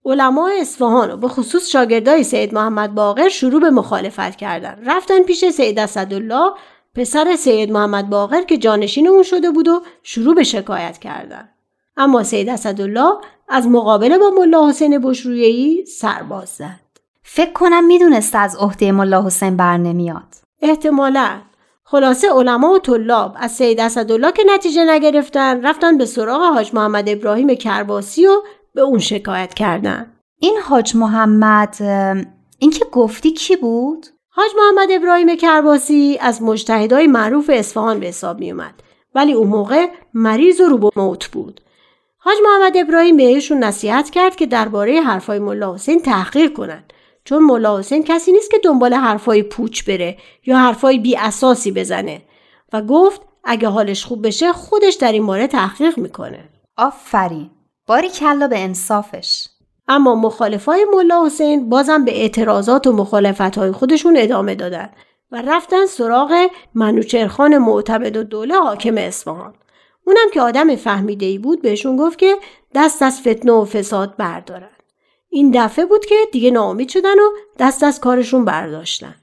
علمای 0.04 0.60
اصفهان 0.60 1.10
و 1.10 1.16
به 1.16 1.28
خصوص 1.28 1.68
شاگردای 1.68 2.24
سید 2.24 2.54
محمد 2.54 2.94
باقر 2.94 3.28
شروع 3.28 3.60
به 3.60 3.70
مخالفت 3.70 4.36
کردند 4.36 4.82
رفتن 4.86 5.22
پیش 5.22 5.44
سید 5.44 5.78
اسدالله 5.78 6.50
پسر 6.94 7.36
سید 7.36 7.72
محمد 7.72 8.10
باقر 8.10 8.42
که 8.42 8.58
جانشین 8.58 9.08
اون 9.08 9.22
شده 9.22 9.50
بود 9.50 9.68
و 9.68 9.82
شروع 10.02 10.34
به 10.34 10.42
شکایت 10.42 10.98
کردن. 10.98 11.48
اما 11.96 12.22
سید 12.22 12.48
اسدالله 12.48 13.10
از 13.48 13.66
مقابله 13.66 14.18
با 14.18 14.30
ملا 14.30 14.68
حسین 14.68 14.98
بشرویهی 14.98 15.86
سرباز 15.86 16.48
زد. 16.48 16.80
فکر 17.22 17.52
کنم 17.52 17.84
می‌دونست 17.84 18.34
از 18.34 18.56
عهده 18.56 18.92
ملا 18.92 19.26
حسین 19.26 19.56
بر 19.56 19.76
نمیاد. 19.76 20.34
احتمالا. 20.62 21.40
خلاصه 21.84 22.28
علما 22.32 22.70
و 22.72 22.78
طلاب 22.78 23.36
از 23.36 23.52
سید 23.52 23.80
اسدالله 23.80 24.32
که 24.32 24.42
نتیجه 24.54 24.84
نگرفتن 24.84 25.66
رفتن 25.66 25.98
به 25.98 26.04
سراغ 26.04 26.42
حاج 26.42 26.74
محمد 26.74 27.08
ابراهیم 27.08 27.54
کرباسی 27.54 28.26
و 28.26 28.42
به 28.74 28.80
اون 28.80 28.98
شکایت 28.98 29.54
کردن. 29.54 30.12
این 30.38 30.58
حاج 30.64 30.96
محمد 30.96 31.76
این 32.58 32.70
که 32.70 32.84
گفتی 32.92 33.30
کی 33.30 33.56
بود؟ 33.56 34.06
حاج 34.28 34.50
محمد 34.56 34.88
ابراهیم 34.90 35.36
کرباسی 35.36 36.18
از 36.20 36.42
مجتهدای 36.42 37.06
معروف 37.06 37.50
اصفهان 37.52 38.00
به 38.00 38.06
حساب 38.06 38.40
می 38.40 38.50
اومد 38.50 38.74
ولی 39.14 39.32
اون 39.32 39.48
موقع 39.48 39.86
مریض 40.14 40.60
و 40.60 40.64
رو 40.64 40.90
موت 40.96 41.26
بود. 41.26 41.60
حاج 42.18 42.36
محمد 42.44 42.76
ابراهیم 42.76 43.16
بهشون 43.16 43.58
نصیحت 43.58 44.10
کرد 44.10 44.36
که 44.36 44.46
درباره 44.46 45.00
حرفای 45.00 45.38
ملا 45.38 45.74
حسین 45.74 46.02
تحقیق 46.02 46.52
کنند 46.52 46.92
چون 47.24 47.44
ملا 47.44 47.78
حسین 47.78 48.04
کسی 48.04 48.32
نیست 48.32 48.50
که 48.50 48.58
دنبال 48.64 48.94
حرفای 48.94 49.42
پوچ 49.42 49.84
بره 49.84 50.16
یا 50.46 50.58
حرفای 50.58 50.98
بی 50.98 51.16
اساسی 51.16 51.72
بزنه. 51.72 52.22
و 52.72 52.82
گفت 52.82 53.20
اگه 53.44 53.68
حالش 53.68 54.04
خوب 54.04 54.26
بشه 54.26 54.52
خودش 54.52 54.94
در 54.94 55.12
این 55.12 55.26
باره 55.26 55.46
تحقیق 55.46 55.98
می‌کنه. 55.98 56.48
آفرین. 56.76 57.50
باری 57.86 58.08
کلا 58.08 58.48
به 58.48 58.58
انصافش. 58.58 59.48
اما 59.88 60.14
مخالفای 60.14 60.86
ملا 60.92 61.26
حسین 61.26 61.68
بازم 61.68 62.04
به 62.04 62.20
اعتراضات 62.20 62.86
و 62.86 62.92
مخالفتهای 62.92 63.72
خودشون 63.72 64.16
ادامه 64.16 64.54
دادن 64.54 64.90
و 65.32 65.42
رفتن 65.42 65.86
سراغ 65.86 66.46
منوچرخان 66.74 67.58
معتمد 67.58 68.16
و 68.16 68.22
دوله 68.22 68.54
حاکم 68.54 68.98
اصفهان. 68.98 69.54
اونم 70.06 70.30
که 70.32 70.40
آدم 70.40 70.76
فهمیده 70.76 71.26
ای 71.26 71.38
بود 71.38 71.62
بهشون 71.62 71.96
گفت 71.96 72.18
که 72.18 72.36
دست 72.74 73.02
از 73.02 73.20
فتنه 73.20 73.52
و 73.52 73.64
فساد 73.64 74.16
بردارن. 74.16 74.70
این 75.28 75.50
دفعه 75.54 75.84
بود 75.84 76.06
که 76.06 76.14
دیگه 76.32 76.50
ناامید 76.50 76.88
شدن 76.88 77.18
و 77.18 77.30
دست 77.58 77.82
از 77.82 78.00
کارشون 78.00 78.44
برداشتن. 78.44 79.14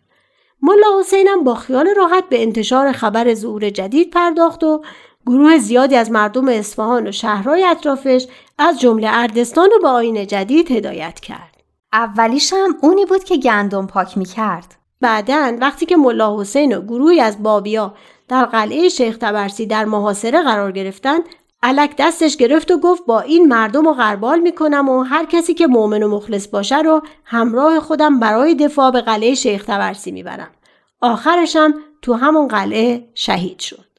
ملا 0.62 1.00
حسینم 1.00 1.43
با 1.43 1.56
خیال 1.56 1.89
راحت 1.97 2.30
به 2.30 2.41
انتشار 2.41 2.91
خبر 2.91 3.34
ظهور 3.34 3.69
جدید 3.69 4.10
پرداخت 4.10 4.63
و 4.63 4.82
گروه 5.25 5.57
زیادی 5.57 5.95
از 5.95 6.12
مردم 6.12 6.47
اصفهان 6.47 7.07
و 7.07 7.12
شهرهای 7.12 7.65
اطرافش 7.65 8.27
از 8.57 8.79
جمله 8.79 9.10
اردستان 9.12 9.69
رو 9.71 9.79
به 9.81 9.88
آین 9.88 10.27
جدید 10.27 10.71
هدایت 10.71 11.19
کرد. 11.19 11.63
اولیش 11.93 12.53
هم 12.53 12.75
اونی 12.81 13.05
بود 13.05 13.23
که 13.23 13.38
گندم 13.38 13.88
پاک 13.88 14.17
می‌کرد. 14.17 14.75
بعدا 15.01 15.57
وقتی 15.62 15.86
که 15.86 15.97
ملا 15.97 16.41
حسین 16.41 16.77
و 16.77 16.81
گروهی 16.81 17.21
از 17.21 17.43
بابیا 17.43 17.93
در 18.27 18.45
قلعه 18.45 18.89
شیخ 18.89 19.17
تبرسی 19.17 19.65
در 19.65 19.86
محاصره 19.86 20.41
قرار 20.43 20.71
گرفتن 20.71 21.17
علک 21.63 21.95
دستش 21.97 22.38
گرفت 22.38 22.71
و 22.71 22.77
گفت 22.77 23.05
با 23.05 23.19
این 23.19 23.47
مردم 23.47 23.86
رو 23.86 23.93
غربال 23.93 24.39
می‌کنم 24.39 24.89
و 24.89 25.03
هر 25.03 25.25
کسی 25.25 25.53
که 25.53 25.67
مؤمن 25.67 26.03
و 26.03 26.07
مخلص 26.15 26.47
باشه 26.47 26.79
رو 26.79 27.01
همراه 27.25 27.79
خودم 27.79 28.19
برای 28.19 28.55
دفاع 28.55 28.91
به 28.91 29.01
قلعه 29.01 29.36
شیخ 29.36 29.65
تبرسی 29.65 30.12
می‌برم. 30.12 30.51
آخرشم 31.01 31.73
تو 32.01 32.13
همون 32.13 32.47
قلعه 32.47 33.10
شهید 33.15 33.60
شد. 33.60 33.90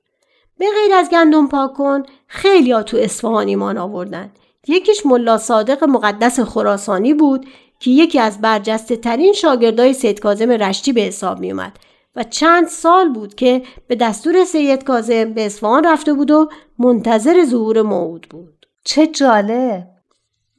به 0.62 0.68
غیر 0.80 0.94
از 0.94 1.10
گندم 1.10 1.48
پاک 1.48 1.72
کن 1.72 2.02
خیلی 2.26 2.82
تو 2.82 2.96
اصفهان 2.96 3.48
ایمان 3.48 3.78
آوردن. 3.78 4.32
یکیش 4.68 5.06
ملا 5.06 5.38
صادق 5.38 5.84
مقدس 5.84 6.40
خراسانی 6.40 7.14
بود 7.14 7.46
که 7.80 7.90
یکی 7.90 8.18
از 8.18 8.40
برجسته 8.40 8.96
ترین 8.96 9.32
شاگردای 9.32 9.92
سید 9.92 10.20
کازم 10.20 10.50
رشتی 10.50 10.92
به 10.92 11.00
حساب 11.00 11.40
می 11.40 11.50
اومد 11.50 11.72
و 12.16 12.22
چند 12.22 12.68
سال 12.68 13.08
بود 13.08 13.34
که 13.34 13.62
به 13.86 13.94
دستور 13.94 14.44
سید 14.44 14.84
کازم 14.84 15.32
به 15.32 15.46
اصفهان 15.46 15.84
رفته 15.84 16.12
بود 16.12 16.30
و 16.30 16.48
منتظر 16.78 17.44
ظهور 17.44 17.82
موعود 17.82 18.26
بود. 18.30 18.66
چه 18.84 19.06
جالب. 19.06 19.88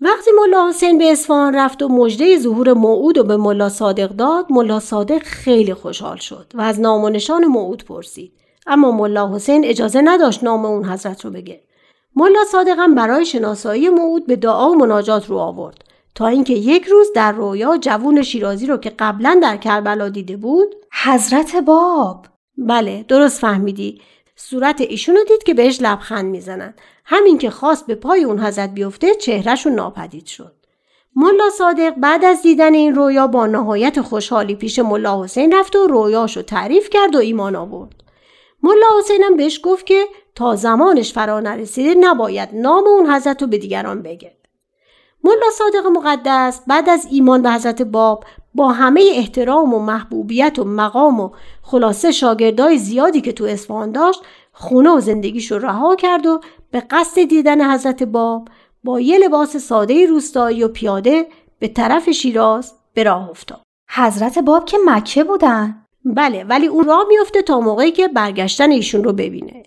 وقتی 0.01 0.31
ملا 0.41 0.69
حسین 0.69 0.97
به 0.97 1.11
اصفهان 1.11 1.55
رفت 1.55 1.81
و 1.81 1.87
مژده 1.87 2.39
ظهور 2.39 2.73
موعود 2.73 3.17
رو 3.17 3.23
به 3.23 3.37
ملا 3.37 3.69
صادق 3.69 4.09
داد 4.09 4.45
ملا 4.49 4.79
صادق 4.79 5.23
خیلی 5.23 5.73
خوشحال 5.73 6.17
شد 6.17 6.51
و 6.53 6.61
از 6.61 6.79
نام 6.79 7.03
و 7.03 7.09
نشان 7.09 7.45
موعود 7.45 7.85
پرسید 7.85 8.42
اما 8.67 8.91
ملا 8.91 9.35
حسین 9.35 9.65
اجازه 9.65 10.01
نداشت 10.01 10.43
نام 10.43 10.65
اون 10.65 10.85
حضرت 10.85 11.25
رو 11.25 11.31
بگه. 11.31 11.63
ملا 12.15 12.43
صادق 12.51 12.75
هم 12.77 12.95
برای 12.95 13.25
شناسایی 13.25 13.89
موعود 13.89 14.27
به 14.27 14.35
دعا 14.35 14.69
و 14.69 14.75
مناجات 14.75 15.29
رو 15.29 15.37
آورد. 15.37 15.83
تا 16.15 16.27
اینکه 16.27 16.53
یک 16.53 16.85
روز 16.85 17.07
در 17.15 17.31
رویا 17.31 17.77
جوون 17.77 18.21
شیرازی 18.21 18.65
رو 18.65 18.77
که 18.77 18.89
قبلا 18.99 19.39
در 19.41 19.57
کربلا 19.57 20.09
دیده 20.09 20.37
بود 20.37 20.75
حضرت 21.03 21.55
باب. 21.55 22.25
بله 22.57 23.05
درست 23.07 23.39
فهمیدی. 23.39 24.01
صورت 24.35 24.81
ایشون 24.81 25.15
رو 25.15 25.23
دید 25.23 25.43
که 25.43 25.53
بهش 25.53 25.81
لبخند 25.81 26.25
می‌زنن. 26.25 26.73
همین 27.05 27.37
که 27.37 27.49
خواست 27.49 27.87
به 27.87 27.95
پای 27.95 28.23
اون 28.23 28.39
حضرت 28.39 28.69
بیفته 28.73 29.15
چهرهشون 29.15 29.73
ناپدید 29.73 30.25
شد. 30.25 30.53
ملا 31.15 31.49
صادق 31.57 31.93
بعد 31.97 32.25
از 32.25 32.41
دیدن 32.41 32.73
این 32.73 32.95
رویا 32.95 33.27
با 33.27 33.47
نهایت 33.47 34.01
خوشحالی 34.01 34.55
پیش 34.55 34.79
ملا 34.79 35.23
حسین 35.23 35.53
رفت 35.53 35.75
و 35.75 35.87
رویاشو 35.87 36.41
تعریف 36.41 36.89
کرد 36.89 37.15
و 37.15 37.19
ایمان 37.19 37.55
آورد. 37.55 38.02
ملا 38.63 38.87
حسینم 38.99 39.37
بهش 39.37 39.59
گفت 39.63 39.85
که 39.85 40.05
تا 40.35 40.55
زمانش 40.55 41.13
فرا 41.13 41.39
نرسیده 41.39 41.95
نباید 41.99 42.49
نام 42.53 42.87
اون 42.87 43.11
حضرت 43.11 43.41
رو 43.41 43.47
به 43.47 43.57
دیگران 43.57 44.01
بگه 44.01 44.37
ملا 45.23 45.49
صادق 45.53 45.87
مقدس 45.87 46.61
بعد 46.67 46.89
از 46.89 47.07
ایمان 47.11 47.41
به 47.41 47.51
حضرت 47.51 47.81
باب 47.81 48.25
با 48.55 48.71
همه 48.71 49.11
احترام 49.13 49.73
و 49.73 49.79
محبوبیت 49.79 50.59
و 50.59 50.63
مقام 50.63 51.19
و 51.19 51.29
خلاصه 51.61 52.11
شاگردای 52.11 52.77
زیادی 52.77 53.21
که 53.21 53.31
تو 53.31 53.43
اصفهان 53.45 53.91
داشت 53.91 54.21
خونه 54.51 54.89
و 54.89 54.99
زندگیش 54.99 55.51
رو 55.51 55.59
رها 55.59 55.95
کرد 55.95 56.25
و 56.25 56.41
به 56.71 56.79
قصد 56.79 57.23
دیدن 57.23 57.73
حضرت 57.73 58.03
باب 58.03 58.47
با 58.83 58.99
یه 58.99 59.17
لباس 59.17 59.57
ساده 59.57 60.05
روستایی 60.05 60.63
و 60.63 60.67
پیاده 60.67 61.27
به 61.59 61.67
طرف 61.67 62.09
شیراز 62.09 62.73
به 62.93 63.03
راه 63.03 63.29
افتاد. 63.29 63.61
حضرت 63.89 64.39
باب 64.39 64.65
که 64.65 64.77
مکه 64.85 65.23
بودن. 65.23 65.82
بله 66.05 66.43
ولی 66.43 66.67
اون 66.67 66.85
راه 66.85 67.05
میفته 67.07 67.41
تا 67.41 67.59
موقعی 67.59 67.91
که 67.91 68.07
برگشتن 68.07 68.71
ایشون 68.71 69.03
رو 69.03 69.13
ببینه. 69.13 69.63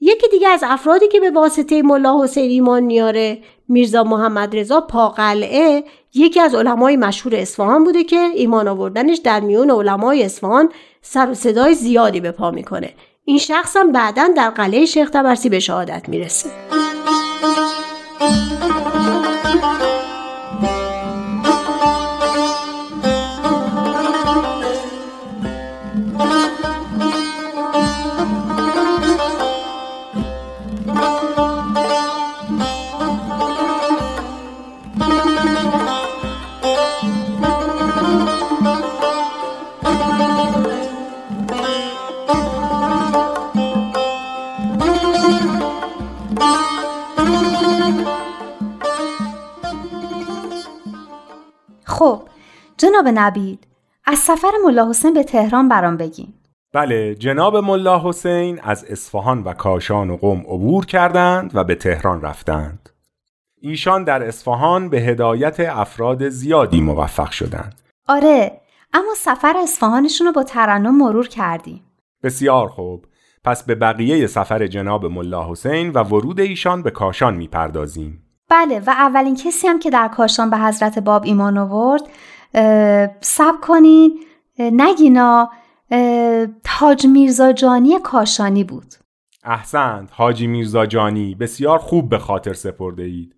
یکی 0.00 0.28
دیگه 0.28 0.48
از 0.48 0.64
افرادی 0.66 1.08
که 1.08 1.20
به 1.20 1.30
واسطه 1.30 1.82
ملا 1.82 2.22
حسین 2.22 2.50
ایمان 2.50 2.82
میاره 2.82 3.38
میرزا 3.68 4.04
محمد 4.04 4.56
رضا 4.56 4.80
پاقلعه 4.80 5.84
یکی 6.14 6.40
از 6.40 6.54
علمای 6.54 6.96
مشهور 6.96 7.36
اصفهان 7.36 7.84
بوده 7.84 8.04
که 8.04 8.16
ایمان 8.16 8.68
آوردنش 8.68 9.18
در 9.18 9.40
میون 9.40 9.70
علمای 9.70 10.22
اصفهان 10.22 10.68
سر 11.02 11.30
و 11.30 11.34
صدای 11.34 11.74
زیادی 11.74 12.20
به 12.20 12.30
پا 12.30 12.50
می‌کنه 12.50 12.94
این 13.24 13.38
شخص 13.38 13.76
هم 13.76 13.92
بعدا 13.92 14.28
در 14.36 14.50
قلعه 14.50 14.86
شیخ 14.86 15.10
تبرسی 15.10 15.48
به 15.48 15.60
شهادت 15.60 16.08
می‌رسه 16.08 16.50
جناب 53.00 53.12
نبیل 53.18 53.58
از 54.04 54.18
سفر 54.18 54.50
ملا 54.64 54.88
حسین 54.90 55.14
به 55.14 55.22
تهران 55.22 55.68
برام 55.68 55.96
بگین. 55.96 56.32
بله 56.74 57.14
جناب 57.14 57.56
ملا 57.56 58.08
حسین 58.08 58.60
از 58.62 58.84
اصفهان 58.84 59.42
و 59.42 59.52
کاشان 59.52 60.10
و 60.10 60.16
قم 60.16 60.40
عبور 60.40 60.86
کردند 60.86 61.50
و 61.54 61.64
به 61.64 61.74
تهران 61.74 62.22
رفتند. 62.22 62.88
ایشان 63.60 64.04
در 64.04 64.22
اصفهان 64.22 64.88
به 64.88 65.00
هدایت 65.00 65.60
افراد 65.60 66.28
زیادی 66.28 66.80
موفق 66.80 67.30
شدند. 67.30 67.74
آره 68.08 68.60
اما 68.92 69.14
سفر 69.16 69.54
اصفهانشون 69.56 70.26
رو 70.26 70.32
با 70.32 70.42
ترنم 70.42 70.98
مرور 70.98 71.28
کردیم. 71.28 71.82
بسیار 72.22 72.68
خوب. 72.68 73.06
پس 73.44 73.62
به 73.62 73.74
بقیه 73.74 74.26
سفر 74.26 74.66
جناب 74.66 75.06
ملا 75.06 75.50
حسین 75.50 75.90
و 75.90 76.02
ورود 76.02 76.40
ایشان 76.40 76.82
به 76.82 76.90
کاشان 76.90 77.34
می‌پردازیم. 77.34 78.22
بله 78.50 78.80
و 78.80 78.90
اولین 78.90 79.36
کسی 79.36 79.68
هم 79.68 79.78
که 79.78 79.90
در 79.90 80.08
کاشان 80.08 80.50
به 80.50 80.58
حضرت 80.58 80.98
باب 80.98 81.24
ایمان 81.24 81.58
آورد 81.58 82.02
سب 83.20 83.54
کنین. 83.62 84.20
نگینا 84.58 85.50
تاج 86.64 87.06
میرزا 87.06 87.52
جانی 87.52 87.98
کاشانی 88.04 88.64
بود. 88.64 88.94
احسنت 89.44 90.08
حاجی 90.12 90.46
میرزا 90.46 90.86
جانی 90.86 91.34
بسیار 91.34 91.78
خوب 91.78 92.08
به 92.08 92.18
خاطر 92.18 92.52
سپرده 92.52 93.02
اید. 93.02 93.36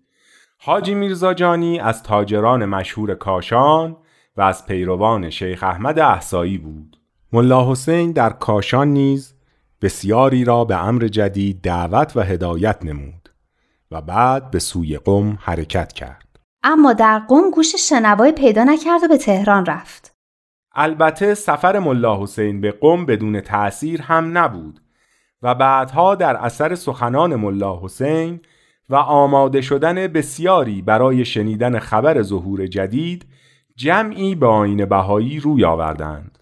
حاجی 0.57 0.93
میرزا 0.93 1.33
جانی 1.33 1.79
از 1.79 2.03
تاجران 2.03 2.65
مشهور 2.65 3.15
کاشان 3.15 3.97
و 4.37 4.41
از 4.41 4.65
پیروان 4.65 5.29
شیخ 5.29 5.63
احمد 5.63 5.99
احسایی 5.99 6.57
بود. 6.57 6.97
ملا 7.33 7.71
حسین 7.71 8.11
در 8.11 8.29
کاشان 8.29 8.87
نیز 8.87 9.33
بسیاری 9.81 10.45
را 10.45 10.65
به 10.65 10.85
امر 10.85 11.07
جدید 11.07 11.61
دعوت 11.61 12.17
و 12.17 12.21
هدایت 12.21 12.77
نمود 12.85 13.29
و 13.91 14.01
بعد 14.01 14.51
به 14.51 14.59
سوی 14.59 14.97
قم 14.97 15.37
حرکت 15.41 15.93
کرد. 15.93 16.32
اما 16.63 16.93
در 16.93 17.19
قم 17.19 17.49
گوش 17.51 17.75
شنوایی 17.75 18.31
پیدا 18.31 18.63
نکرد 18.63 19.03
و 19.03 19.07
به 19.07 19.17
تهران 19.17 19.65
رفت. 19.65 20.15
البته 20.75 21.33
سفر 21.33 21.79
ملا 21.79 22.23
حسین 22.23 22.61
به 22.61 22.71
قم 22.71 23.05
بدون 23.05 23.41
تأثیر 23.41 24.01
هم 24.01 24.37
نبود 24.37 24.79
و 25.41 25.55
بعدها 25.55 26.15
در 26.15 26.35
اثر 26.35 26.75
سخنان 26.75 27.35
ملا 27.35 27.79
حسین 27.83 28.39
و 28.89 28.95
آماده 28.95 29.61
شدن 29.61 30.07
بسیاری 30.07 30.81
برای 30.81 31.25
شنیدن 31.25 31.79
خبر 31.79 32.21
ظهور 32.21 32.67
جدید 32.67 33.25
جمعی 33.75 34.35
به 34.35 34.47
آین 34.47 34.85
بهایی 34.85 35.39
روی 35.39 35.65
آوردند. 35.65 36.39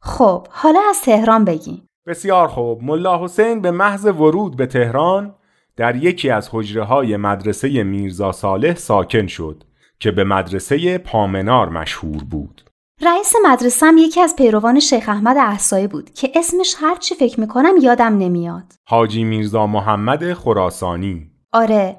خب 0.00 0.46
حالا 0.50 0.80
از 0.90 1.00
تهران 1.02 1.44
بگین 1.44 1.82
بسیار 2.06 2.48
خوب. 2.48 2.82
ملا 2.82 3.24
حسین 3.24 3.60
به 3.60 3.70
محض 3.70 4.06
ورود 4.06 4.56
به 4.56 4.66
تهران 4.66 5.34
در 5.76 5.96
یکی 5.96 6.30
از 6.30 6.48
حجره 6.52 6.84
های 6.84 7.16
مدرسه 7.16 7.82
میرزا 7.82 8.32
صالح 8.32 8.74
ساکن 8.74 9.26
شد 9.26 9.64
که 10.00 10.10
به 10.10 10.24
مدرسه 10.24 10.98
پامنار 10.98 11.68
مشهور 11.68 12.24
بود. 12.24 12.62
رئیس 13.02 13.32
مدرسه 13.44 13.86
هم 13.86 13.98
یکی 13.98 14.20
از 14.20 14.36
پیروان 14.36 14.80
شیخ 14.80 15.08
احمد 15.08 15.36
احسایی 15.36 15.86
بود 15.86 16.10
که 16.10 16.32
اسمش 16.34 16.74
هرچی 16.78 17.14
فکر 17.14 17.40
می‌کنم 17.40 17.74
یادم 17.82 18.18
نمیاد. 18.18 18.64
حاجی 18.84 19.24
میرزا 19.24 19.66
محمد 19.66 20.32
خراسانی. 20.32 21.30
آره 21.52 21.96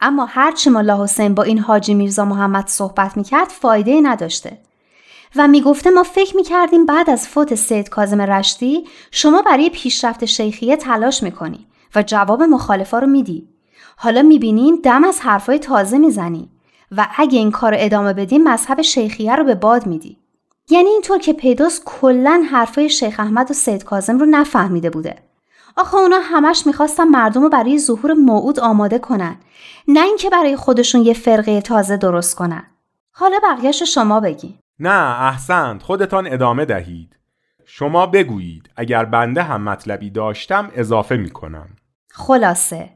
اما 0.00 0.24
هرچی 0.24 0.70
ملا 0.70 1.02
حسین 1.02 1.34
با 1.34 1.42
این 1.42 1.58
حاجی 1.58 1.94
میرزا 1.94 2.24
محمد 2.24 2.66
صحبت 2.66 3.16
می‌کرد 3.16 3.48
فایده 3.48 4.00
نداشته. 4.00 4.58
و 5.36 5.48
می‌گفته 5.48 5.90
ما 5.90 6.02
فکر 6.02 6.36
می‌کردیم 6.36 6.86
بعد 6.86 7.10
از 7.10 7.28
فوت 7.28 7.54
سید 7.54 7.88
کازم 7.88 8.20
رشتی 8.20 8.84
شما 9.10 9.42
برای 9.42 9.70
پیشرفت 9.70 10.24
شیخیه 10.24 10.76
تلاش 10.76 11.22
می‌کنی. 11.22 11.66
و 11.94 12.02
جواب 12.02 12.42
مخالفا 12.42 12.98
رو 12.98 13.06
میدی. 13.06 13.48
حالا 13.96 14.22
می‌بینیم 14.22 14.76
دم 14.76 15.04
از 15.04 15.20
حرفای 15.20 15.58
تازه 15.58 15.98
می‌زنی 15.98 16.50
و 16.96 17.08
اگه 17.16 17.38
این 17.38 17.50
کار 17.50 17.74
ادامه 17.76 18.12
بدیم 18.12 18.48
مذهب 18.48 18.82
شیخیه 18.82 19.36
رو 19.36 19.44
به 19.44 19.54
باد 19.54 19.86
میدی. 19.86 20.18
یعنی 20.70 20.88
اینطور 20.88 21.18
که 21.18 21.32
پیداست 21.32 21.82
کلا 21.84 22.44
حرفای 22.50 22.88
شیخ 22.88 23.20
احمد 23.20 23.50
و 23.50 23.54
سید 23.54 23.84
کازم 23.84 24.18
رو 24.18 24.26
نفهمیده 24.26 24.90
بوده. 24.90 25.16
آخه 25.76 25.94
اونا 25.96 26.18
همش 26.22 26.66
می‌خواستن 26.66 27.04
مردم 27.04 27.42
رو 27.42 27.48
برای 27.48 27.78
ظهور 27.78 28.12
موعود 28.12 28.60
آماده 28.60 28.98
کنن. 28.98 29.36
نه 29.88 30.00
اینکه 30.00 30.30
برای 30.30 30.56
خودشون 30.56 31.02
یه 31.02 31.14
فرقه 31.14 31.60
تازه 31.60 31.96
درست 31.96 32.36
کنن. 32.36 32.62
حالا 33.12 33.36
بقیهش 33.42 33.82
شما 33.82 34.20
بگین 34.20 34.54
نه 34.78 35.22
احسنت. 35.22 35.82
خودتان 35.82 36.26
ادامه 36.32 36.64
دهید. 36.64 37.18
شما 37.64 38.06
بگویید 38.06 38.70
اگر 38.76 39.04
بنده 39.04 39.42
هم 39.42 39.62
مطلبی 39.62 40.10
داشتم 40.10 40.70
اضافه 40.74 41.16
می 41.16 41.30
کنم 41.30 41.68
خلاصه. 42.16 42.90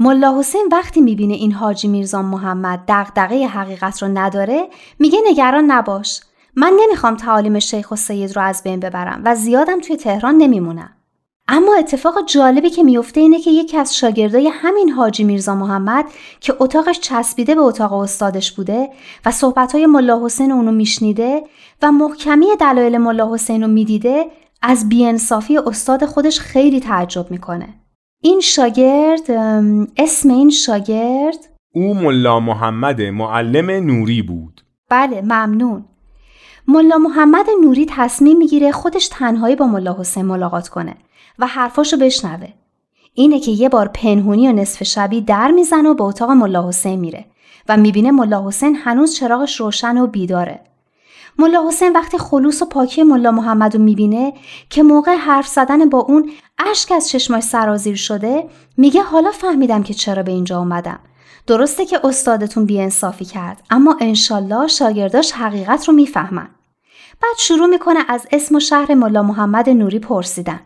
ملا 0.00 0.38
حسین 0.38 0.68
وقتی 0.72 1.00
می‌بینه 1.00 1.34
این 1.34 1.52
حاجی 1.52 1.88
میرزا 1.88 2.22
محمد 2.22 2.82
دغدغه 2.88 3.46
حقیقت 3.46 4.02
رو 4.02 4.08
نداره 4.08 4.68
میگه 4.98 5.18
نگران 5.30 5.64
نباش. 5.64 6.20
من 6.56 6.72
نمی‌خوام 6.80 7.16
تعالیم 7.16 7.58
شیخ 7.58 7.90
و 7.90 7.96
سید 7.96 8.36
رو 8.36 8.42
از 8.42 8.62
بین 8.62 8.80
ببرم 8.80 9.22
و 9.24 9.34
زیادم 9.34 9.80
توی 9.80 9.96
تهران 9.96 10.36
نمیمونم. 10.36 10.90
اما 11.48 11.74
اتفاق 11.74 12.14
جالبی 12.26 12.70
که 12.70 12.82
میفته 12.82 13.20
اینه 13.20 13.40
که 13.40 13.50
یکی 13.50 13.76
از 13.76 13.96
شاگردای 13.96 14.48
همین 14.48 14.90
حاجی 14.90 15.24
میرزا 15.24 15.54
محمد 15.54 16.04
که 16.40 16.54
اتاقش 16.60 17.00
چسبیده 17.00 17.54
به 17.54 17.60
اتاق 17.60 17.92
استادش 17.92 18.52
بوده 18.52 18.88
و 19.26 19.30
صحبتهای 19.30 19.86
ملا 19.86 20.24
حسین 20.24 20.52
اونو 20.52 20.72
میشنیده 20.72 21.42
و 21.82 21.92
محکمی 21.92 22.46
دلایل 22.60 22.98
ملا 22.98 23.34
حسین 23.34 23.62
رو 23.62 23.68
می‌دیده 23.68 24.26
از 24.62 24.88
بیانصافی 24.88 25.58
استاد 25.58 26.04
خودش 26.04 26.40
خیلی 26.40 26.80
تعجب 26.80 27.30
می‌کنه. 27.30 27.74
این 28.20 28.40
شاگرد 28.40 29.30
اسم 29.96 30.30
این 30.30 30.50
شاگرد؟ 30.50 31.38
او 31.74 31.94
ملا 31.94 32.40
محمد 32.40 33.02
معلم 33.02 33.70
نوری 33.70 34.22
بود. 34.22 34.60
بله 34.90 35.22
ممنون. 35.22 35.84
ملا 36.68 36.98
محمد 36.98 37.46
نوری 37.62 37.86
تصمیم 37.88 38.38
می‌گیره 38.38 38.72
خودش 38.72 39.08
تنهایی 39.08 39.56
با 39.56 39.66
ملا 39.66 39.96
حسین 39.98 40.24
ملاقات 40.24 40.68
کنه 40.68 40.94
و 41.38 41.46
حرفاشو 41.46 41.96
بشنوه. 41.96 42.48
اینه 43.14 43.40
که 43.40 43.50
یه 43.50 43.68
بار 43.68 43.88
پنهونی 43.88 44.48
و 44.48 44.52
نصف 44.52 44.82
شبی 44.82 45.20
در 45.20 45.50
می‌زنه 45.50 45.88
و 45.88 45.94
به 45.94 46.04
اتاق 46.04 46.30
ملا 46.30 46.68
حسین 46.68 47.00
میره 47.00 47.24
و 47.68 47.76
می‌بینه 47.76 48.10
ملا 48.10 48.46
حسین 48.48 48.76
هنوز 48.76 49.14
چراغش 49.14 49.60
روشن 49.60 49.98
و 49.98 50.06
بیداره. 50.06 50.60
ملا 51.38 51.68
حسین 51.68 51.92
وقتی 51.92 52.18
خلوص 52.18 52.62
و 52.62 52.66
پاکی 52.66 53.02
ملا 53.02 53.30
محمد 53.30 53.76
رو 53.76 53.82
می‌بینه 53.82 54.32
که 54.70 54.82
موقع 54.82 55.16
حرف 55.16 55.48
زدن 55.48 55.88
با 55.88 55.98
اون 55.98 56.30
اشک 56.58 56.92
از 56.92 57.08
چشماش 57.08 57.42
سرازیر 57.42 57.96
شده 57.96 58.48
میگه 58.76 59.02
حالا 59.02 59.30
فهمیدم 59.30 59.82
که 59.82 59.94
چرا 59.94 60.22
به 60.22 60.32
اینجا 60.32 60.58
اومدم. 60.58 60.98
درسته 61.46 61.86
که 61.86 62.06
استادتون 62.06 62.66
بیانصافی 62.66 63.24
کرد 63.24 63.62
اما 63.70 63.96
انشالله 64.00 64.66
شاگرداش 64.66 65.32
حقیقت 65.32 65.88
رو 65.88 65.94
می‌فهمن. 65.94 66.48
بعد 67.22 67.36
شروع 67.38 67.66
می‌کنه 67.66 68.00
از 68.08 68.26
اسم 68.32 68.54
و 68.54 68.60
شهر 68.60 68.94
ملا 68.94 69.22
محمد 69.22 69.68
نوری 69.70 69.98
پرسیدن. 69.98 70.60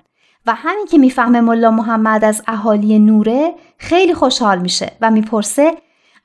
و 0.46 0.54
همین 0.54 0.86
که 0.86 0.98
می‌فهمه 0.98 1.40
ملا 1.40 1.70
محمد 1.70 2.24
از 2.24 2.42
اهالی 2.46 2.98
نوره 2.98 3.54
خیلی 3.78 4.14
خوشحال 4.14 4.58
میشه 4.58 4.92
و 5.00 5.10
می‌پرسه 5.10 5.74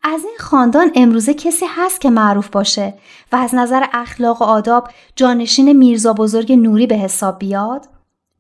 از 0.04 0.26
این 0.26 0.36
خاندان 0.40 0.92
امروزه 0.96 1.34
کسی 1.34 1.66
هست 1.70 2.02
که 2.02 2.10
معروف 2.10 2.50
باشه 2.50 2.94
و 3.32 3.36
از 3.36 3.56
نظر 3.56 3.86
اخلاق 3.94 4.42
و 4.42 4.46
آداب 4.46 4.90
جانشین 5.16 5.74
میرزا 5.74 6.14
بزرگ 6.14 6.54
نوری 6.54 6.88
به 6.88 6.96
حساب 6.96 7.40
بیاد؟ 7.40 7.88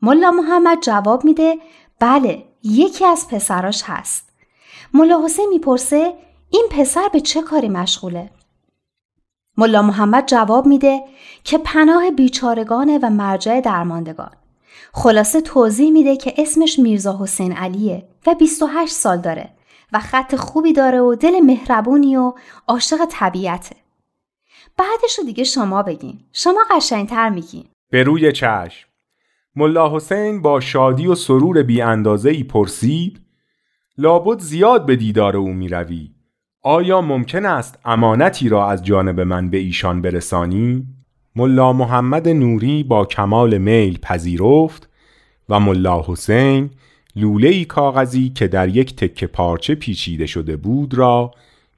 ملا 0.01 0.31
محمد 0.31 0.81
جواب 0.81 1.25
میده 1.25 1.57
بله 1.99 2.43
یکی 2.63 3.05
از 3.05 3.27
پسراش 3.27 3.83
هست. 3.85 4.29
ملا 4.93 5.25
حسین 5.25 5.49
می‌پرسه 5.49 6.13
این 6.49 6.67
پسر 6.71 7.09
به 7.13 7.21
چه 7.21 7.41
کاری 7.41 7.69
مشغوله؟ 7.69 8.29
ملا 9.57 9.81
محمد 9.81 10.27
جواب 10.27 10.65
میده 10.65 11.03
که 11.43 11.57
پناه 11.57 12.11
بیچارگانه 12.11 12.99
و 13.01 13.09
مرجع 13.09 13.61
درماندگان. 13.61 14.31
خلاصه 14.93 15.41
توضیح 15.41 15.91
میده 15.91 16.17
که 16.17 16.33
اسمش 16.37 16.79
میرزا 16.79 17.17
حسین 17.21 17.53
علیه 17.53 18.07
و 18.27 18.35
28 18.35 18.93
سال 18.93 19.17
داره 19.17 19.56
و 19.93 19.99
خط 19.99 20.35
خوبی 20.35 20.73
داره 20.73 20.99
و 20.99 21.15
دل 21.15 21.39
مهربونی 21.39 22.15
و 22.15 22.33
عاشق 22.67 22.97
طبیعته. 23.11 23.75
بعدش 24.77 25.19
رو 25.19 25.25
دیگه 25.25 25.43
شما 25.43 25.83
بگین. 25.83 26.19
شما 26.33 26.59
قشنگتر 26.71 27.29
میگین. 27.29 27.65
به 27.89 28.03
روی 28.03 28.31
چشم 28.31 28.87
ملا 29.55 29.95
حسین 29.95 30.41
با 30.41 30.59
شادی 30.59 31.07
و 31.07 31.15
سرور 31.15 31.63
بی 31.63 31.81
اندازه 31.81 32.29
ای 32.29 32.43
پرسید 32.43 33.21
لابد 33.97 34.39
زیاد 34.39 34.85
به 34.85 34.95
دیدار 34.95 35.37
او 35.37 35.53
می 35.53 35.69
روی. 35.69 36.11
آیا 36.61 37.01
ممکن 37.01 37.45
است 37.45 37.79
امانتی 37.85 38.49
را 38.49 38.69
از 38.69 38.83
جانب 38.83 39.19
من 39.19 39.49
به 39.49 39.57
ایشان 39.57 40.01
برسانی؟ 40.01 40.87
ملا 41.35 41.73
محمد 41.73 42.29
نوری 42.29 42.83
با 42.83 43.05
کمال 43.05 43.57
میل 43.57 43.99
پذیرفت 43.99 44.89
و 45.49 45.59
ملا 45.59 46.03
حسین 46.07 46.69
لوله 47.17 47.65
کاغذی 47.65 48.29
که 48.29 48.47
در 48.47 48.67
یک 48.67 48.95
تکه 48.95 49.27
پارچه 49.27 49.75
پیچیده 49.75 50.25
شده 50.25 50.57
بود 50.57 50.93
را 50.93 51.31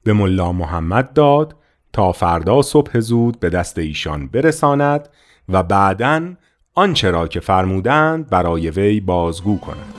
به 0.04 0.12
ملا 0.12 0.52
محمد 0.52 1.12
داد 1.12 1.56
تا 1.92 2.12
فردا 2.12 2.62
صبح 2.62 3.00
زود 3.00 3.40
به 3.40 3.50
دست 3.50 3.78
ایشان 3.78 4.28
برساند 4.28 5.08
و 5.48 5.62
بعداً 5.62 6.22
آنچه 6.74 7.10
را 7.10 7.28
که 7.28 7.40
فرمودند 7.40 8.30
برای 8.30 8.70
وی 8.70 9.00
بازگو 9.00 9.58
کند. 9.58 9.94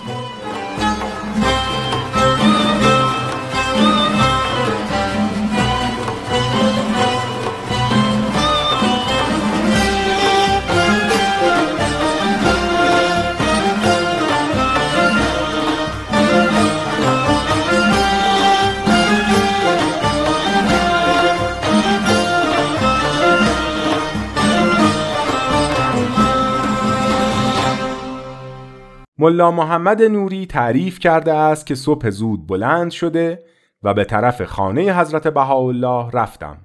ملا 29.22 29.52
محمد 29.52 30.02
نوری 30.02 30.46
تعریف 30.46 31.00
کرده 31.00 31.34
است 31.34 31.66
که 31.66 31.76
صبح 31.76 32.10
زود 32.10 32.48
بلند 32.48 32.92
شده 32.92 33.44
و 33.84 33.94
به 33.94 34.06
طرف 34.06 34.42
خانه 34.42 35.00
حضرت 35.00 35.28
بهاءالله 35.28 36.12
رفتم. 36.12 36.58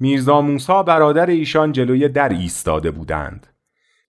میرزا 0.00 0.40
موسا 0.40 0.82
برادر 0.82 1.26
ایشان 1.26 1.72
جلوی 1.72 2.08
در 2.08 2.28
ایستاده 2.28 2.90
بودند. 2.90 3.46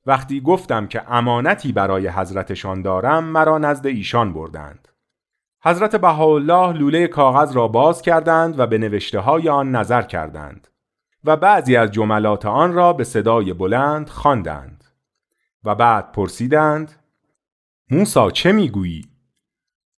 وقتی 0.06 0.42
گفتم 0.42 0.88
که 0.88 1.12
امانتی 1.12 1.72
برای 1.72 2.08
حضرتشان 2.08 2.82
دارم 2.82 3.24
مرا 3.24 3.58
نزد 3.58 3.88
ایشان 3.88 4.34
بردند. 4.34 4.88
حضرت 5.64 5.96
بهاءالله 5.96 6.74
لوله 6.74 7.08
کاغذ 7.08 7.56
را 7.56 7.68
باز 7.68 8.02
کردند 8.02 8.60
و 8.60 8.68
به 8.68 8.78
نوشته 8.78 9.20
های 9.20 9.50
آن 9.50 9.76
نظر 9.76 10.02
کردند 10.02 10.68
و 11.24 11.38
بعضی 11.38 11.76
از 11.76 11.92
جملات 11.92 12.46
آن 12.46 12.74
را 12.74 12.94
به 12.94 13.04
صدای 13.04 13.54
بلند 13.54 14.10
خواندند 14.10 14.84
و 15.64 15.76
بعد 15.76 16.12
پرسیدند 16.12 17.03
موسا 17.92 18.32
چه 18.32 18.52
می‌گویی؟ 18.52 19.06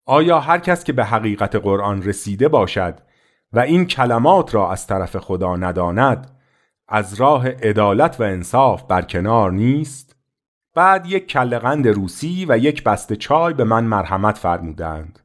آیا 0.07 0.41
هر 0.41 0.59
کس 0.59 0.85
که 0.85 0.93
به 0.93 1.05
حقیقت 1.05 1.57
قرآن 1.57 2.03
رسیده 2.03 2.49
باشد 2.49 2.99
و 3.53 3.59
این 3.59 3.87
کلمات 3.87 4.55
را 4.55 4.73
از 4.73 4.87
طرف 4.87 5.17
خدا 5.17 5.57
نداند 5.57 6.39
از 6.89 7.15
راه 7.15 7.49
عدالت 7.49 8.21
و 8.21 8.23
انصاف 8.23 8.83
برکنار 8.83 9.53
نیست؟ 9.53 10.17
بعد 10.75 11.07
یک 11.07 11.29
کلقند 11.29 11.89
روسی 11.89 12.47
و 12.49 12.59
یک 12.59 12.85
بسته 12.85 13.17
چای 13.17 13.55
به 13.55 13.65
من 13.65 13.85
مرحمت 13.85 14.39
فرمودند 14.39 15.21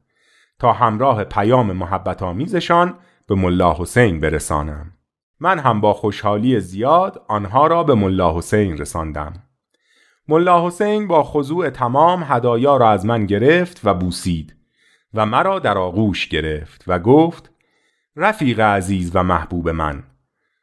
تا 0.58 0.72
همراه 0.72 1.24
پیام 1.24 1.72
محبت 1.72 2.22
آمیزشان 2.22 2.94
به 3.26 3.34
ملا 3.34 3.74
حسین 3.78 4.20
برسانم. 4.20 4.92
من 5.40 5.58
هم 5.58 5.80
با 5.80 5.94
خوشحالی 5.94 6.60
زیاد 6.60 7.24
آنها 7.28 7.66
را 7.66 7.84
به 7.84 7.94
ملا 7.94 8.38
حسین 8.38 8.78
رساندم. 8.78 9.32
ملا 10.30 10.66
حسین 10.66 11.06
با 11.06 11.22
خضوع 11.22 11.70
تمام 11.70 12.24
هدایا 12.28 12.76
را 12.76 12.90
از 12.90 13.06
من 13.06 13.26
گرفت 13.26 13.80
و 13.84 13.94
بوسید 13.94 14.56
و 15.14 15.26
مرا 15.26 15.58
در 15.58 15.78
آغوش 15.78 16.28
گرفت 16.28 16.84
و 16.86 16.98
گفت 16.98 17.50
رفیق 18.16 18.60
عزیز 18.60 19.10
و 19.14 19.22
محبوب 19.22 19.68
من 19.68 20.02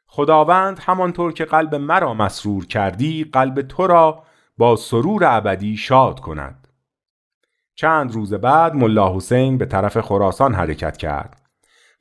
خداوند 0.06 0.78
همانطور 0.78 1.32
که 1.32 1.44
قلب 1.44 1.74
مرا 1.74 2.14
مسرور 2.14 2.66
کردی 2.66 3.24
قلب 3.24 3.62
تو 3.62 3.86
را 3.86 4.22
با 4.58 4.76
سرور 4.76 5.24
ابدی 5.24 5.76
شاد 5.76 6.20
کند. 6.20 6.68
چند 7.74 8.12
روز 8.12 8.34
بعد 8.34 8.74
ملا 8.74 9.16
حسین 9.16 9.58
به 9.58 9.66
طرف 9.66 10.00
خراسان 10.00 10.54
حرکت 10.54 10.96
کرد 10.96 11.42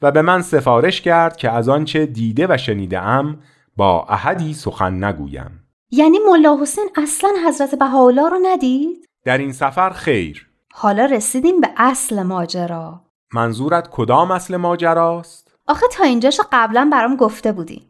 و 0.02 0.12
به 0.12 0.22
من 0.22 0.42
سفارش 0.42 1.02
کرد 1.02 1.38
که 1.38 1.52
از 1.52 1.70
آنچه 1.70 2.06
دیده 2.06 2.48
و 2.50 2.58
شنیده 2.58 3.00
ام 3.00 3.40
با 3.78 4.06
احدی 4.10 4.54
سخن 4.54 5.04
نگویم. 5.04 5.67
یعنی 5.92 6.20
ملا 6.30 6.58
حسین 6.62 6.90
اصلا 6.96 7.30
حضرت 7.48 7.76
بهاءالله 7.76 8.30
رو 8.30 8.40
ندید؟ 8.44 9.06
در 9.26 9.38
این 9.38 9.52
سفر 9.52 9.90
خیر. 9.90 10.50
حالا 10.74 11.06
رسیدیم 11.06 11.62
به 11.62 11.70
اصل 11.78 12.24
ماجرا. 12.24 13.02
منظورت 13.34 13.90
کدام 13.92 14.32
اصل 14.32 14.58
ماجراست؟ 14.58 15.56
آخه 15.68 15.86
تا 15.92 16.04
اینجاشو 16.04 16.44
قبلا 16.52 16.90
برام 16.92 17.16
گفته 17.16 17.52
بودین. 17.52 17.82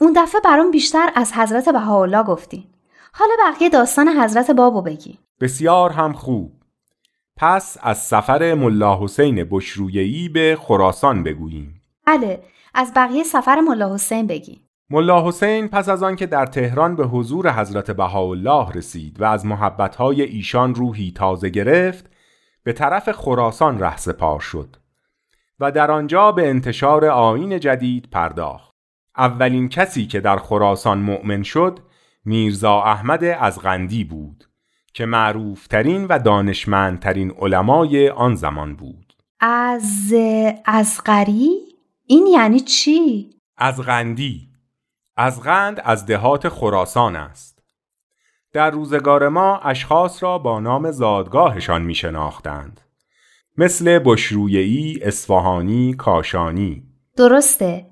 اون 0.00 0.12
دفعه 0.16 0.40
برام 0.40 0.70
بیشتر 0.70 1.10
از 1.14 1.32
حضرت 1.32 1.68
بهاءالله 1.68 2.22
گفتین. 2.22 2.64
حالا 3.12 3.32
بقیه 3.46 3.68
داستان 3.68 4.08
حضرت 4.08 4.50
بابو 4.50 4.82
بگی. 4.82 5.18
بسیار 5.40 5.90
هم 5.90 6.12
خوب. 6.12 6.52
پس 7.36 7.76
از 7.82 7.98
سفر 7.98 8.54
ملا 8.54 9.04
حسین 9.04 9.44
بشرویهی 9.50 10.28
به 10.28 10.58
خراسان 10.60 11.22
بگوییم. 11.22 11.82
بله 12.06 12.42
از 12.74 12.92
بقیه 12.96 13.22
سفر 13.22 13.60
ملا 13.60 13.94
حسین 13.94 14.26
بگی. 14.26 14.65
ملا 14.90 15.28
حسین 15.28 15.68
پس 15.68 15.88
از 15.88 16.02
آنکه 16.02 16.26
در 16.26 16.46
تهران 16.46 16.96
به 16.96 17.06
حضور 17.06 17.52
حضرت 17.52 17.90
بهاءالله 17.90 18.72
رسید 18.72 19.20
و 19.20 19.24
از 19.24 19.46
محبتهای 19.46 20.22
ایشان 20.22 20.74
روحی 20.74 21.12
تازه 21.12 21.48
گرفت 21.48 22.10
به 22.62 22.72
طرف 22.72 23.12
خراسان 23.12 23.80
رهسپار 23.80 24.40
شد 24.40 24.76
و 25.60 25.72
در 25.72 25.90
آنجا 25.90 26.32
به 26.32 26.48
انتشار 26.48 27.04
آین 27.04 27.60
جدید 27.60 28.08
پرداخت 28.10 28.74
اولین 29.16 29.68
کسی 29.68 30.06
که 30.06 30.20
در 30.20 30.36
خراسان 30.36 30.98
مؤمن 30.98 31.42
شد 31.42 31.78
میرزا 32.24 32.82
احمد 32.82 33.24
از 33.24 33.62
غندی 33.62 34.04
بود 34.04 34.44
که 34.94 35.06
معروفترین 35.06 36.04
و 36.04 36.18
دانشمندترین 36.18 37.30
علمای 37.30 38.08
آن 38.08 38.34
زمان 38.34 38.76
بود 38.76 39.12
از 39.40 40.14
از 40.64 41.00
غری؟ 41.06 41.50
این 42.06 42.26
یعنی 42.26 42.60
چی؟ 42.60 43.30
از 43.56 43.82
غندی 43.82 44.55
از 45.16 45.42
غند 45.42 45.80
از 45.84 46.06
دهات 46.06 46.48
خراسان 46.48 47.16
است. 47.16 47.62
در 48.52 48.70
روزگار 48.70 49.28
ما 49.28 49.58
اشخاص 49.58 50.22
را 50.22 50.38
با 50.38 50.60
نام 50.60 50.90
زادگاهشان 50.90 51.82
می 51.82 51.94
شناختند 51.94 52.80
مثل 53.58 53.98
بشرویهی، 54.04 54.98
اصفهانی، 55.02 55.94
کاشانی. 55.94 56.82
درسته. 57.16 57.86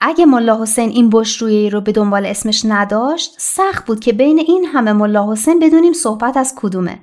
اگه 0.00 0.26
ملا 0.26 0.62
حسین 0.62 0.90
این 0.90 1.10
بشرویهی 1.10 1.70
رو 1.70 1.80
به 1.80 1.92
دنبال 1.92 2.26
اسمش 2.26 2.62
نداشت 2.68 3.34
سخت 3.38 3.86
بود 3.86 4.00
که 4.00 4.12
بین 4.12 4.38
این 4.38 4.64
همه 4.64 4.92
ملا 4.92 5.32
حسین 5.32 5.58
بدونیم 5.58 5.92
صحبت 5.92 6.36
از 6.36 6.54
کدومه. 6.56 6.98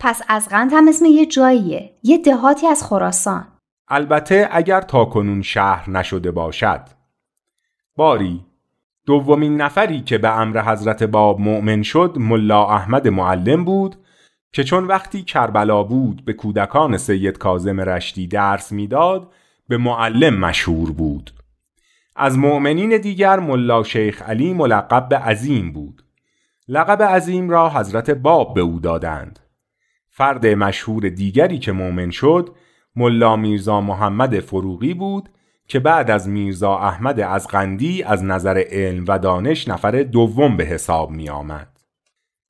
پس 0.00 0.22
از 0.28 0.48
غند 0.48 0.72
هم 0.72 0.88
اسم 0.88 1.04
یه 1.04 1.26
جاییه 1.26 1.98
یه 2.02 2.18
دهاتی 2.18 2.66
از 2.66 2.84
خراسان. 2.84 3.46
البته 3.88 4.48
اگر 4.52 4.80
تاکنون 4.80 5.42
شهر 5.42 5.90
نشده 5.90 6.30
باشد. 6.30 6.80
باری 7.96 8.47
دومین 9.08 9.60
نفری 9.60 10.00
که 10.00 10.18
به 10.18 10.38
امر 10.38 10.62
حضرت 10.62 11.02
باب 11.02 11.40
مؤمن 11.40 11.82
شد 11.82 12.16
ملا 12.20 12.66
احمد 12.66 13.08
معلم 13.08 13.64
بود 13.64 13.96
که 14.52 14.64
چون 14.64 14.84
وقتی 14.84 15.22
کربلا 15.22 15.82
بود 15.82 16.24
به 16.24 16.32
کودکان 16.32 16.96
سید 16.96 17.38
کازم 17.38 17.80
رشتی 17.80 18.26
درس 18.26 18.72
می‌داد 18.72 19.32
به 19.68 19.76
معلم 19.76 20.34
مشهور 20.34 20.92
بود. 20.92 21.30
از 22.16 22.38
مؤمنین 22.38 22.98
دیگر 22.98 23.38
ملا 23.38 23.82
شیخ 23.82 24.22
علی 24.22 24.54
ملقب 24.54 25.08
به 25.08 25.18
عظیم 25.18 25.72
بود. 25.72 26.02
لقب 26.68 27.02
عظیم 27.02 27.50
را 27.50 27.70
حضرت 27.70 28.10
باب 28.10 28.54
به 28.54 28.60
او 28.60 28.80
دادند. 28.80 29.38
فرد 30.10 30.46
مشهور 30.46 31.08
دیگری 31.08 31.58
که 31.58 31.72
مؤمن 31.72 32.10
شد 32.10 32.56
ملا 32.96 33.36
میرزا 33.36 33.80
محمد 33.80 34.40
فروغی 34.40 34.94
بود 34.94 35.28
که 35.68 35.78
بعد 35.78 36.10
از 36.10 36.28
میرزا 36.28 36.78
احمد 36.78 37.20
از 37.20 37.48
قندی 37.48 38.02
از 38.02 38.24
نظر 38.24 38.64
علم 38.70 39.04
و 39.08 39.18
دانش 39.18 39.68
نفر 39.68 40.02
دوم 40.02 40.56
به 40.56 40.64
حساب 40.64 41.10
می 41.10 41.28
آمد. 41.28 41.68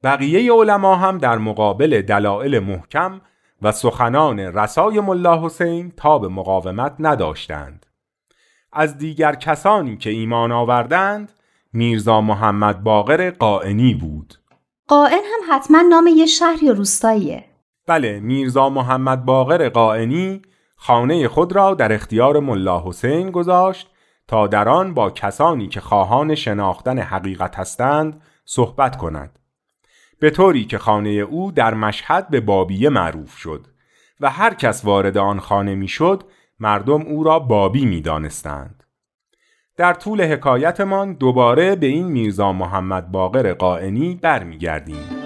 بقیه 0.05 0.53
علما 0.53 0.97
هم 0.97 1.19
در 1.19 1.39
مقابل 1.39 2.03
دلایل 2.03 2.59
محکم 2.59 3.21
و 3.63 3.73
سخنان 3.73 4.39
رسای 4.39 5.01
ملا 5.01 5.45
حسین 5.45 5.93
تا 5.97 6.19
به 6.19 6.29
مقاومت 6.29 6.95
نداشتند. 6.99 7.87
از 8.73 8.99
دیگر 8.99 9.35
کسانی 9.35 9.97
که 9.97 10.11
ایمان 10.11 10.53
آوردند 10.53 11.33
میرزا 11.73 12.21
محمد 12.21 12.83
باقر 12.83 13.31
قائنی 13.31 13.95
بود. 13.95 14.35
قائن 14.89 15.23
هم 15.25 15.55
حتما 15.55 15.81
نام 15.81 16.07
یه 16.07 16.27
شهر 16.27 16.63
یا 16.63 16.73
روستاییه. 16.73 17.45
بله 17.87 18.21
میرزا 18.21 18.69
محمد 18.69 19.25
باقر 19.25 19.69
قائنی 19.69 20.43
خانه 20.81 21.29
خود 21.29 21.53
را 21.53 21.75
در 21.75 21.93
اختیار 21.93 22.41
ملا 22.41 22.83
حسین 22.87 23.31
گذاشت 23.31 23.91
تا 24.29 24.47
در 24.47 24.69
آن 24.69 24.95
با 24.95 25.11
کسانی 25.11 25.69
که 25.69 25.81
خواهان 25.81 26.35
شناختن 26.35 26.99
حقیقت 26.99 27.59
هستند 27.59 28.23
صحبت 28.45 28.97
کند 28.97 29.39
به 30.21 30.31
طوری 30.31 30.65
که 30.65 30.79
خانه 30.79 31.11
او 31.11 31.53
در 31.53 31.75
مشهد 31.75 32.29
به 32.29 32.41
بابیه 32.41 32.89
معروف 32.89 33.37
شد 33.37 33.67
و 34.21 34.31
هر 34.31 34.55
کس 34.55 34.85
وارد 34.85 35.19
آن 35.19 35.41
خانه 35.41 35.75
می‌شد 35.75 36.25
مردم 36.61 37.03
او 37.03 37.25
را 37.25 37.39
بابی 37.39 37.87
می 37.87 38.01
دانستند. 38.01 38.85
در 39.77 39.95
طول 39.95 40.23
حکایتمان 40.23 41.13
دوباره 41.13 41.77
به 41.77 41.87
این 41.87 42.07
میرزا 42.07 42.53
محمد 42.53 43.13
باقر 43.13 43.53
قائنی 43.53 44.15
برمیگردیم. 44.23 45.18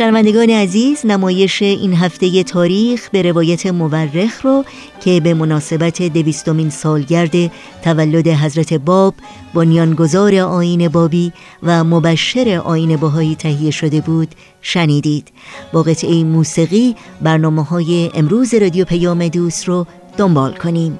شنوندگان 0.00 0.50
عزیز 0.50 1.06
نمایش 1.06 1.62
این 1.62 1.94
هفته 1.94 2.42
تاریخ 2.42 3.08
به 3.10 3.22
روایت 3.22 3.66
مورخ 3.66 4.40
رو 4.44 4.64
که 5.00 5.20
به 5.20 5.34
مناسبت 5.34 6.02
دویستمین 6.02 6.70
سالگرد 6.70 7.50
تولد 7.84 8.28
حضرت 8.28 8.72
باب 8.72 9.14
بنیانگذار 9.54 10.34
آین 10.34 10.88
بابی 10.88 11.32
و 11.62 11.84
مبشر 11.84 12.60
آین 12.64 12.96
باهایی 12.96 13.34
تهیه 13.34 13.70
شده 13.70 14.00
بود 14.00 14.28
شنیدید. 14.62 15.28
با 15.72 15.82
قطعه 15.82 16.24
موسیقی 16.24 16.96
برنامه 17.22 17.64
های 17.64 18.10
امروز 18.14 18.54
رادیو 18.54 18.84
پیام 18.84 19.28
دوست 19.28 19.68
رو 19.68 19.86
دنبال 20.16 20.52
کنیم. 20.52 20.98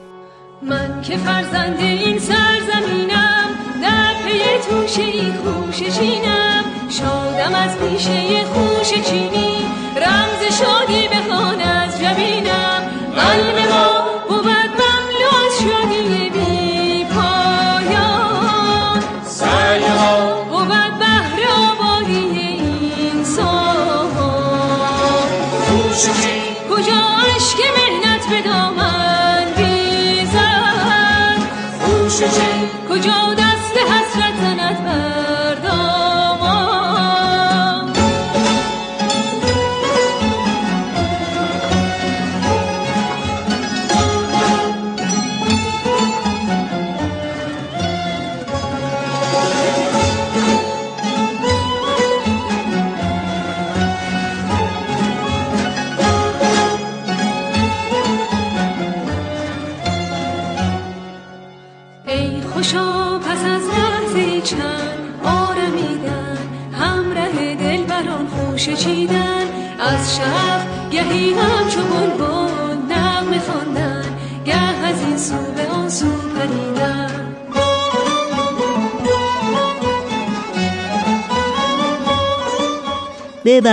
من 0.63 1.03
که 1.03 1.17
فرزند 1.17 1.79
این 1.79 2.19
سرزمینم 2.19 3.49
در 3.83 4.15
پی 4.25 4.41
توشه 4.71 5.03
خوش 5.33 5.99
چینم 5.99 6.60
شادم 6.91 7.55
از 7.55 7.79
پیشه 7.79 8.45
خوش 8.45 8.89
چینی. 8.89 9.67
رمز 9.97 10.59
شادی 10.59 11.09
بخوان 11.09 11.61
از 11.61 12.01
جبینم. 12.01 12.83
قلب 13.17 13.59
ما 13.71 14.05
بود 14.29 14.47
مملو 14.81 15.31
از 15.47 15.55
شادی 15.63 16.31
بی 16.31 17.05
پایان. 17.05 19.01
سعی 19.25 19.85
ها 19.85 20.45
بود 20.45 20.69
بهر 20.99 21.41
آبادی 21.71 22.25
این 22.97 23.25
سامان 23.25 24.71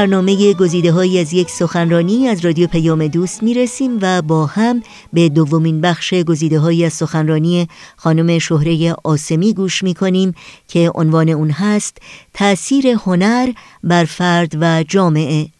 برنامه 0.08 0.54
گزیده 0.54 0.91
های 0.91 1.20
از 1.20 1.34
یک 1.34 1.50
سخنرانی 1.50 2.28
از 2.28 2.46
رادیو 2.46 2.67
پیام 2.67 3.08
دوست 3.08 3.43
می 3.43 3.54
رسیم 3.54 4.00
و 4.02 4.22
با 4.22 4.46
هم 4.46 4.84
به 5.13 5.30
دومین 5.30 5.82
بخش 5.82 6.13
گزیده 6.13 6.60
های 6.60 6.86
از 6.86 6.93
سخنرانی 6.93 7.67
خانم 7.96 8.39
شهره 8.39 8.96
آسمی 9.04 9.54
گوش 9.54 9.84
می 9.84 9.93
کنیم 9.93 10.34
که 10.67 10.91
عنوان 10.96 11.30
اون 11.30 11.50
هست 11.50 11.98
تأثیر 12.34 12.88
هنر 12.88 13.52
بر 13.84 14.06
فرد 14.06 14.54
و 14.62 14.84
جامعه. 14.84 15.57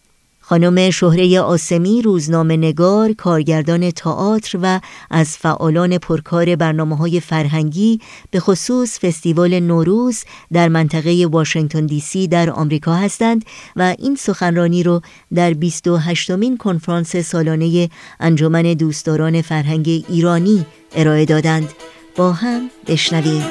خانم 0.50 0.90
شهره 0.90 1.40
آسمی 1.40 2.02
روزنامه 2.02 2.58
نگار، 2.58 3.14
کارگردان 3.14 3.92
تئاتر 3.92 4.60
و 4.62 4.80
از 5.12 5.38
فعالان 5.38 5.98
پرکار 5.98 6.56
برنامه 6.56 6.98
های 6.98 7.20
فرهنگی 7.20 8.00
به 8.32 8.40
خصوص 8.40 9.00
فستیوال 9.00 9.60
نوروز 9.60 10.24
در 10.54 10.68
منطقه 10.68 11.28
واشنگتن 11.32 11.86
دی 11.86 12.00
سی 12.00 12.28
در 12.28 12.50
آمریکا 12.50 12.96
هستند 12.96 13.46
و 13.76 13.96
این 14.00 14.16
سخنرانی 14.16 14.84
رو 14.84 15.02
در 15.36 15.54
28 15.54 16.32
مین 16.32 16.58
کنفرانس 16.58 17.16
سالانه 17.16 17.90
انجمن 18.20 18.62
دوستداران 18.62 19.42
فرهنگ 19.42 20.06
ایرانی 20.10 20.66
ارائه 20.96 21.26
دادند. 21.26 21.70
با 22.16 22.32
هم 22.32 22.70
بشنویم. 22.88 23.44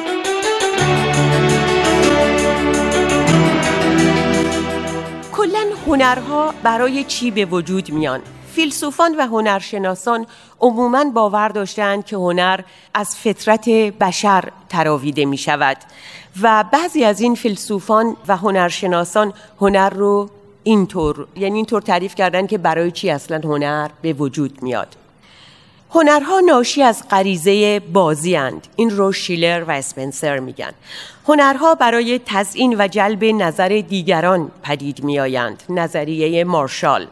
هنرها 5.86 6.54
برای 6.62 7.04
چی 7.04 7.30
به 7.30 7.44
وجود 7.44 7.92
میان؟ 7.92 8.20
فیلسوفان 8.52 9.16
و 9.16 9.26
هنرشناسان 9.26 10.26
عموما 10.60 11.04
باور 11.04 11.48
داشتند 11.48 12.04
که 12.04 12.16
هنر 12.16 12.60
از 12.94 13.16
فطرت 13.16 13.68
بشر 13.68 14.44
تراویده 14.68 15.24
می 15.24 15.36
شود 15.36 15.76
و 16.42 16.64
بعضی 16.72 17.04
از 17.04 17.20
این 17.20 17.34
فیلسوفان 17.34 18.16
و 18.28 18.36
هنرشناسان 18.36 19.32
هنر 19.60 19.90
رو 19.90 20.30
اینطور 20.64 21.26
یعنی 21.36 21.56
اینطور 21.56 21.82
تعریف 21.82 22.14
کردن 22.14 22.46
که 22.46 22.58
برای 22.58 22.90
چی 22.90 23.10
اصلا 23.10 23.40
هنر 23.44 23.88
به 24.02 24.12
وجود 24.12 24.62
میاد. 24.62 24.96
هنرها 25.96 26.40
ناشی 26.40 26.82
از 26.82 27.02
غریزه 27.10 27.80
بازی 27.80 28.36
اند. 28.36 28.66
این 28.76 28.90
رو 28.90 29.12
شیلر 29.12 29.64
و 29.68 29.70
اسپنسر 29.70 30.38
میگن. 30.38 30.72
هنرها 31.28 31.74
برای 31.74 32.20
تزئین 32.26 32.76
و 32.78 32.88
جلب 32.88 33.24
نظر 33.24 33.82
دیگران 33.88 34.50
پدید 34.62 35.04
میآیند. 35.04 35.62
نظریه 35.68 36.44
مارشال. 36.44 37.06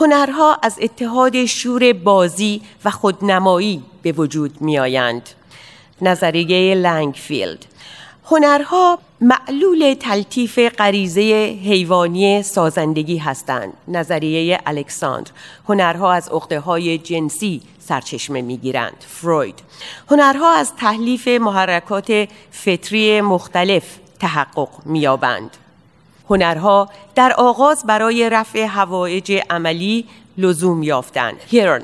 هنرها 0.00 0.58
از 0.62 0.78
اتحاد 0.80 1.44
شور 1.44 1.92
بازی 1.92 2.62
و 2.84 2.90
خودنمایی 2.90 3.82
به 4.02 4.12
وجود 4.12 4.60
میآیند. 4.60 5.28
نظریه 6.02 6.74
لنگفیلد. 6.74 7.64
هنرها 8.24 8.98
معلول 9.20 9.94
تلطیف 10.00 10.58
غریزه 10.58 11.20
حیوانی 11.64 12.42
سازندگی 12.42 13.16
هستند. 13.16 13.72
نظریه 13.88 14.60
الکساندر. 14.66 15.30
هنرها 15.68 16.12
از 16.12 16.28
عقده 16.28 16.60
های 16.60 16.98
جنسی 16.98 17.62
سرچشمه 17.78 18.42
می‌گیرند. 18.42 19.04
فروید. 19.08 19.58
هنرها 20.10 20.54
از 20.54 20.72
تحلیف 20.76 21.28
محرکات 21.28 22.28
فطری 22.50 23.20
مختلف 23.20 23.98
تحقق 24.18 24.68
مییابند. 24.84 25.56
هنرها 26.30 26.88
در 27.14 27.32
آغاز 27.32 27.84
برای 27.86 28.30
رفع 28.30 28.64
هوایج 28.64 29.42
عملی 29.50 30.06
لزوم 30.38 30.82
یافتند. 30.82 31.36
هیرن. 31.46 31.82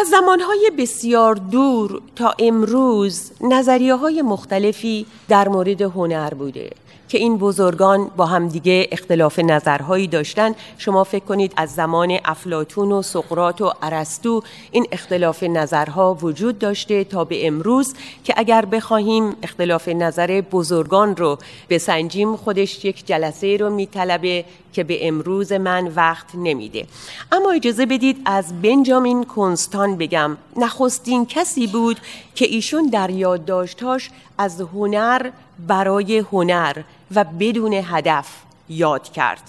از 0.00 0.06
زمانهای 0.08 0.70
بسیار 0.78 1.34
دور 1.34 2.00
تا 2.16 2.34
امروز 2.38 3.30
نظریه 3.40 3.94
های 3.94 4.22
مختلفی 4.22 5.06
در 5.28 5.48
مورد 5.48 5.82
هنر 5.82 6.34
بوده. 6.34 6.70
که 7.08 7.18
این 7.18 7.38
بزرگان 7.38 8.10
با 8.16 8.26
همدیگه 8.26 8.88
اختلاف 8.92 9.38
نظرهایی 9.38 10.06
داشتن. 10.06 10.54
شما 10.78 11.04
فکر 11.04 11.24
کنید 11.24 11.52
از 11.56 11.74
زمان 11.74 12.18
افلاتون 12.24 12.92
و 12.92 13.02
سقرات 13.02 13.60
و 13.60 13.72
ارسطو 13.82 14.42
این 14.70 14.86
اختلاف 14.92 15.42
نظرها 15.42 16.14
وجود 16.14 16.58
داشته 16.58 17.04
تا 17.04 17.24
به 17.24 17.46
امروز 17.46 17.94
که 18.24 18.34
اگر 18.36 18.64
بخواهیم 18.64 19.36
اختلاف 19.42 19.88
نظر 19.88 20.42
بزرگان 20.52 21.16
رو 21.16 21.38
بسنجیم 21.70 22.36
خودش 22.36 22.84
یک 22.84 23.06
جلسه 23.06 23.56
رو 23.56 23.70
میطلبه 23.70 24.44
که 24.72 24.84
به 24.84 25.08
امروز 25.08 25.52
من 25.52 25.86
وقت 25.86 26.26
نمیده. 26.34 26.86
اما 27.32 27.50
اجازه 27.50 27.86
بدید 27.86 28.16
از 28.24 28.62
بنجامین 28.62 29.24
کنستان 29.24 29.96
بگم. 29.96 30.36
نخستین 30.56 31.26
کسی 31.26 31.66
بود 31.66 31.96
که 32.34 32.44
ایشون 32.44 32.86
در 32.86 33.10
یادداشتاش 33.10 34.10
از 34.38 34.60
هنر 34.60 35.30
برای 35.66 36.18
هنر 36.18 36.82
و 37.14 37.24
بدون 37.24 37.72
هدف 37.72 38.28
یاد 38.68 39.12
کرد. 39.12 39.42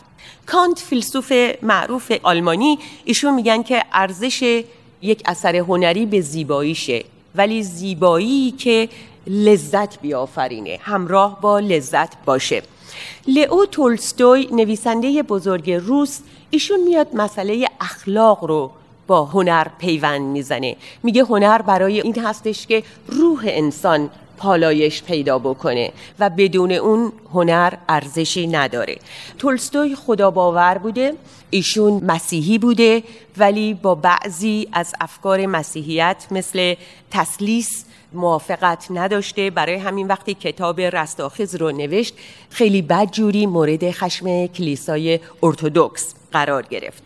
کانت 0.46 0.80
فیلسوف 0.80 1.34
معروف 1.62 2.12
آلمانی 2.24 2.80
ایشون 3.06 3.34
میگن 3.34 3.64
که 3.64 3.84
ارزش 3.94 4.64
یک 5.02 5.22
اثر 5.26 5.56
هنری 5.56 6.06
به 6.06 6.22
زیباییشه 6.22 7.04
ولی 7.36 7.64
زیبایی 7.64 8.52
که 8.52 8.90
لذت 9.28 10.00
بیافرینه 10.00 10.80
همراه 10.82 11.42
با 11.42 11.60
لذت 11.60 12.26
باشه. 12.26 12.64
لئو 13.28 13.66
تولستوی 13.66 14.48
نویسنده 14.52 15.24
بزرگ 15.24 15.72
روس 15.72 16.20
ایشون 16.50 16.84
میاد 16.84 17.08
مسئله 17.14 17.68
اخلاق 17.82 18.44
رو 18.44 18.72
با 19.08 19.26
هنر 19.26 19.68
پیوند 19.80 20.22
می‌زنه. 20.22 20.76
میگه 21.04 21.24
هنر 21.24 21.62
برای 21.62 22.02
این 22.02 22.20
هستش 22.20 22.68
که 22.68 22.84
روح 23.08 23.42
انسان 23.46 24.10
پالایش 24.40 25.04
پیدا 25.04 25.40
بکنه 25.40 25.92
و 26.20 26.30
بدون 26.30 26.72
اون 26.72 27.12
هنر 27.34 27.74
ارزشی 27.90 28.48
نداره. 28.48 28.98
تولستوی 29.38 29.96
خدا 29.96 30.32
باور 30.32 30.78
بوده 30.78 31.14
ایشون 31.50 31.94
مسیحی 32.04 32.58
بوده 32.58 33.04
ولی 33.38 33.74
با 33.74 33.96
بعضی 33.96 34.68
از 34.74 34.94
افکار 35.02 35.46
مسیحیت 35.46 36.26
مثل 36.32 36.76
تسلیس 37.12 37.86
موافقت 38.14 38.88
نداشته. 38.90 39.50
برای 39.50 39.76
همین 39.76 40.08
وقتی 40.08 40.34
کتاب 40.34 40.82
رستاخیز 40.82 41.56
رو 41.56 41.72
نوشت 41.72 42.14
خیلی 42.50 42.82
بدجوری 42.82 43.46
مورد 43.46 43.92
خشم 43.92 44.48
کلیسای 44.48 45.20
ارتودکس 45.44 46.14
قرار 46.32 46.64
گرفت. 46.64 47.04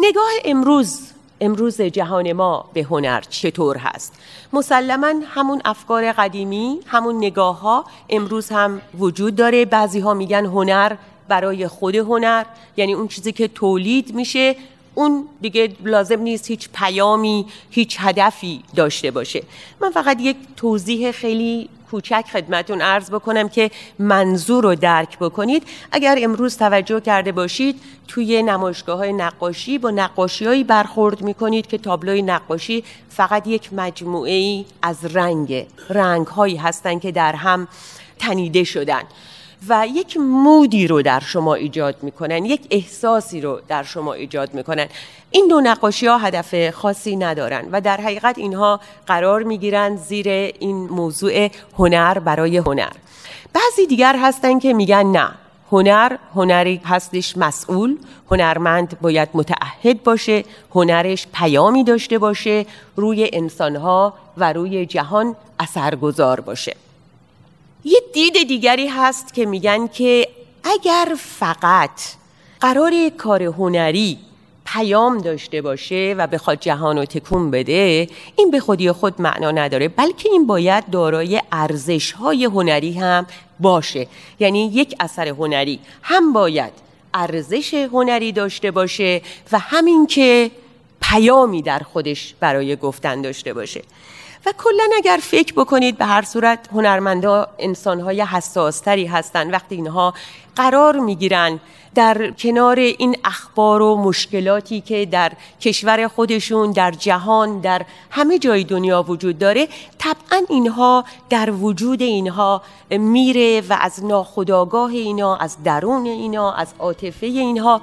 نگاه 0.00 0.30
امروز 0.44 1.00
امروز 1.40 1.80
جهان 1.80 2.32
ما 2.32 2.70
به 2.72 2.82
هنر 2.82 3.20
چطور 3.20 3.76
هست؟ 3.76 4.14
مسلما 4.52 5.14
همون 5.26 5.62
افکار 5.64 6.12
قدیمی 6.12 6.78
همون 6.86 7.16
نگاه 7.16 7.60
ها 7.60 7.84
امروز 8.10 8.48
هم 8.48 8.80
وجود 8.98 9.36
داره. 9.36 9.64
بعضی 9.64 10.00
ها 10.00 10.14
میگن 10.14 10.46
هنر 10.46 10.96
برای 11.28 11.68
خود 11.68 11.94
هنر 11.96 12.44
یعنی 12.76 12.94
اون 12.94 13.08
چیزی 13.08 13.32
که 13.32 13.48
تولید 13.48 14.14
میشه 14.14 14.56
اون 14.94 15.24
دیگه 15.40 15.72
لازم 15.84 16.20
نیست 16.20 16.46
هیچ 16.46 16.68
پیامی 16.74 17.46
هیچ 17.70 17.96
هدفی 18.00 18.62
داشته 18.76 19.10
باشه. 19.10 19.42
من 19.80 19.90
فقط 19.90 20.20
یک 20.20 20.36
توضیح 20.56 21.10
خیلی 21.10 21.68
کوچک 21.90 22.24
خدمتون 22.32 22.80
عرض 22.80 23.10
بکنم 23.10 23.48
که 23.48 23.70
منظور 23.98 24.64
رو 24.64 24.74
درک 24.74 25.18
بکنید. 25.18 25.62
اگر 25.92 26.18
امروز 26.22 26.56
توجه 26.56 27.00
کرده 27.00 27.32
باشید 27.32 27.80
توی 28.08 28.42
نمایشگاه 28.42 28.98
های 28.98 29.12
نقاشی 29.12 29.78
با 29.78 29.90
نقاشی 29.90 30.64
برخورد 30.64 31.22
می‌کنید 31.22 31.66
که 31.66 31.78
تابلوی 31.78 32.22
نقاشی 32.22 32.84
فقط 33.08 33.46
یک 33.46 33.72
مجموعه 33.72 34.32
ای 34.32 34.64
از 34.82 35.16
رنگ 35.16 35.66
رنگ 35.88 36.26
هایی 36.26 36.56
هستن 36.56 36.98
که 36.98 37.12
در 37.12 37.34
هم 37.36 37.68
تنیده 38.18 38.64
شدن. 38.64 39.02
و 39.68 39.86
یک 39.94 40.16
مودی 40.16 40.86
رو 40.86 41.02
در 41.02 41.20
شما 41.20 41.54
ایجاد 41.54 41.96
می‌کنن 42.02 42.44
یک 42.44 42.60
احساسی 42.70 43.40
رو 43.40 43.60
در 43.68 43.82
شما 43.82 44.12
ایجاد 44.12 44.54
می‌کنن. 44.54 44.86
این 45.30 45.48
دو 45.48 45.60
نقاشی 45.60 46.06
ها 46.06 46.18
هدف 46.18 46.70
خاصی 46.70 47.16
ندارن 47.16 47.68
و 47.72 47.80
در 47.80 47.96
حقیقت 47.96 48.38
اینها 48.38 48.80
قرار 49.06 49.42
می‌گیرن 49.42 49.96
زیر 49.96 50.28
این 50.28 50.76
موضوع 50.76 51.50
هنر 51.78 52.18
برای 52.18 52.56
هنر. 52.56 52.92
بعضی 53.52 53.86
دیگر 53.86 54.16
هستن 54.16 54.58
که 54.58 54.72
میگن 54.72 55.06
نه 55.06 55.30
هنر 55.72 56.16
هنری 56.34 56.80
هستش 56.84 57.36
مسئول 57.36 57.96
هنرمند 58.30 59.00
باید 59.00 59.28
متعهد 59.34 60.02
باشه 60.02 60.44
هنرش 60.74 61.26
پیامی 61.34 61.84
داشته 61.84 62.18
باشه 62.18 62.66
روی 62.96 63.30
انسانها 63.32 64.14
و 64.36 64.52
روی 64.52 64.86
جهان 64.86 65.36
اثرگذار 65.58 66.40
باشه. 66.40 66.76
یه 67.84 68.00
دید 68.12 68.48
دیگری 68.48 68.86
هست 68.86 69.34
که 69.34 69.46
میگن 69.46 69.86
که 69.86 70.28
اگر 70.64 71.14
فقط 71.18 72.00
قرار 72.60 72.92
کار 73.18 73.42
هنری 73.42 74.18
پیام 74.66 75.18
داشته 75.18 75.62
باشه 75.62 76.14
و 76.18 76.26
بخواد 76.26 76.60
جهان 76.60 76.98
رو 76.98 77.04
تکون 77.04 77.50
بده 77.50 78.08
این 78.36 78.50
به 78.50 78.60
خودی 78.60 78.92
خود 78.92 79.20
معنا 79.20 79.50
نداره 79.50 79.88
بلکه 79.88 80.28
این 80.28 80.46
باید 80.46 80.90
دارای 80.90 81.42
ارزش 81.52 82.12
های 82.12 82.44
هنری 82.44 82.92
هم 82.92 83.26
باشه. 83.60 84.06
یعنی 84.40 84.66
یک 84.66 84.94
اثر 85.00 85.28
هنری 85.28 85.80
هم 86.02 86.32
باید 86.32 86.72
ارزش 87.14 87.74
هنری 87.74 88.32
داشته 88.32 88.70
باشه 88.70 89.22
و 89.52 89.58
همین 89.58 90.06
که 90.06 90.50
پیامی 91.00 91.62
در 91.62 91.78
خودش 91.78 92.34
برای 92.40 92.76
گفتن 92.76 93.22
داشته 93.22 93.54
باشه. 93.54 93.82
و 94.46 94.52
کلا 94.58 94.88
اگر 94.96 95.18
فکر 95.22 95.52
بکنید 95.52 95.98
به 95.98 96.04
هر 96.04 96.22
صورت 96.22 96.68
هنرمندا 96.72 97.48
انسانهای 97.58 98.22
حساستری 98.22 99.06
هستند 99.06 99.52
وقتی 99.52 99.74
اینها 99.74 100.14
قرار 100.56 100.98
می‌گیرن 100.98 101.60
در 101.94 102.30
کنار 102.30 102.78
این 102.78 103.16
اخبار 103.24 103.82
و 103.82 103.96
مشکلاتی 103.96 104.80
که 104.80 105.06
در 105.06 105.32
کشور 105.60 106.08
خودشون 106.08 106.72
در 106.72 106.90
جهان 106.90 107.60
در 107.60 107.82
همه 108.10 108.38
جای 108.38 108.64
دنیا 108.64 109.02
وجود 109.02 109.38
داره 109.38 109.68
طبعا 109.98 110.42
اینها 110.48 111.04
در 111.30 111.50
وجود 111.50 112.02
اینها 112.02 112.62
میره 112.90 113.60
و 113.60 113.76
از 113.80 114.04
ناخداگاه 114.04 114.90
اینا 114.90 115.36
از 115.36 115.62
درون 115.64 116.06
اینا 116.06 116.52
از 116.52 116.74
عاطفه 116.78 117.26
اینها 117.26 117.80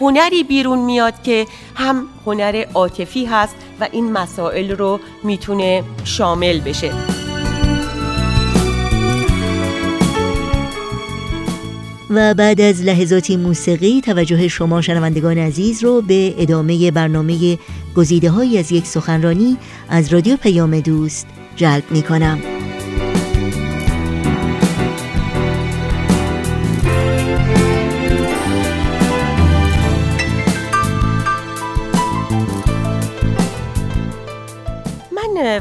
هنری 0.00 0.42
بیرون 0.42 0.78
میاد 0.78 1.22
که 1.22 1.46
هم 1.74 2.06
هنر 2.26 2.64
عاطفی 2.74 3.24
هست 3.24 3.54
و 3.80 3.88
این 3.92 4.12
مسائل 4.12 4.70
رو 4.70 5.00
می‌تونه 5.22 5.84
شامل 6.04 6.60
بشه. 6.60 7.19
و 12.10 12.34
بعد 12.34 12.60
از 12.60 12.82
لحظاتی 12.82 13.36
موسیقی 13.36 14.00
توجه 14.00 14.48
شما 14.48 14.80
شنوندگان 14.80 15.38
عزیز 15.38 15.84
رو 15.84 16.02
به 16.02 16.34
ادامه 16.38 16.90
برنامه 16.90 17.58
گزیده 17.96 18.30
های 18.30 18.58
از 18.58 18.72
یک 18.72 18.86
سخنرانی 18.86 19.56
از 19.88 20.12
رادیو 20.12 20.36
پیام 20.36 20.80
دوست 20.80 21.26
جلب 21.56 21.84
می 21.90 22.02
کنم. 22.02 22.59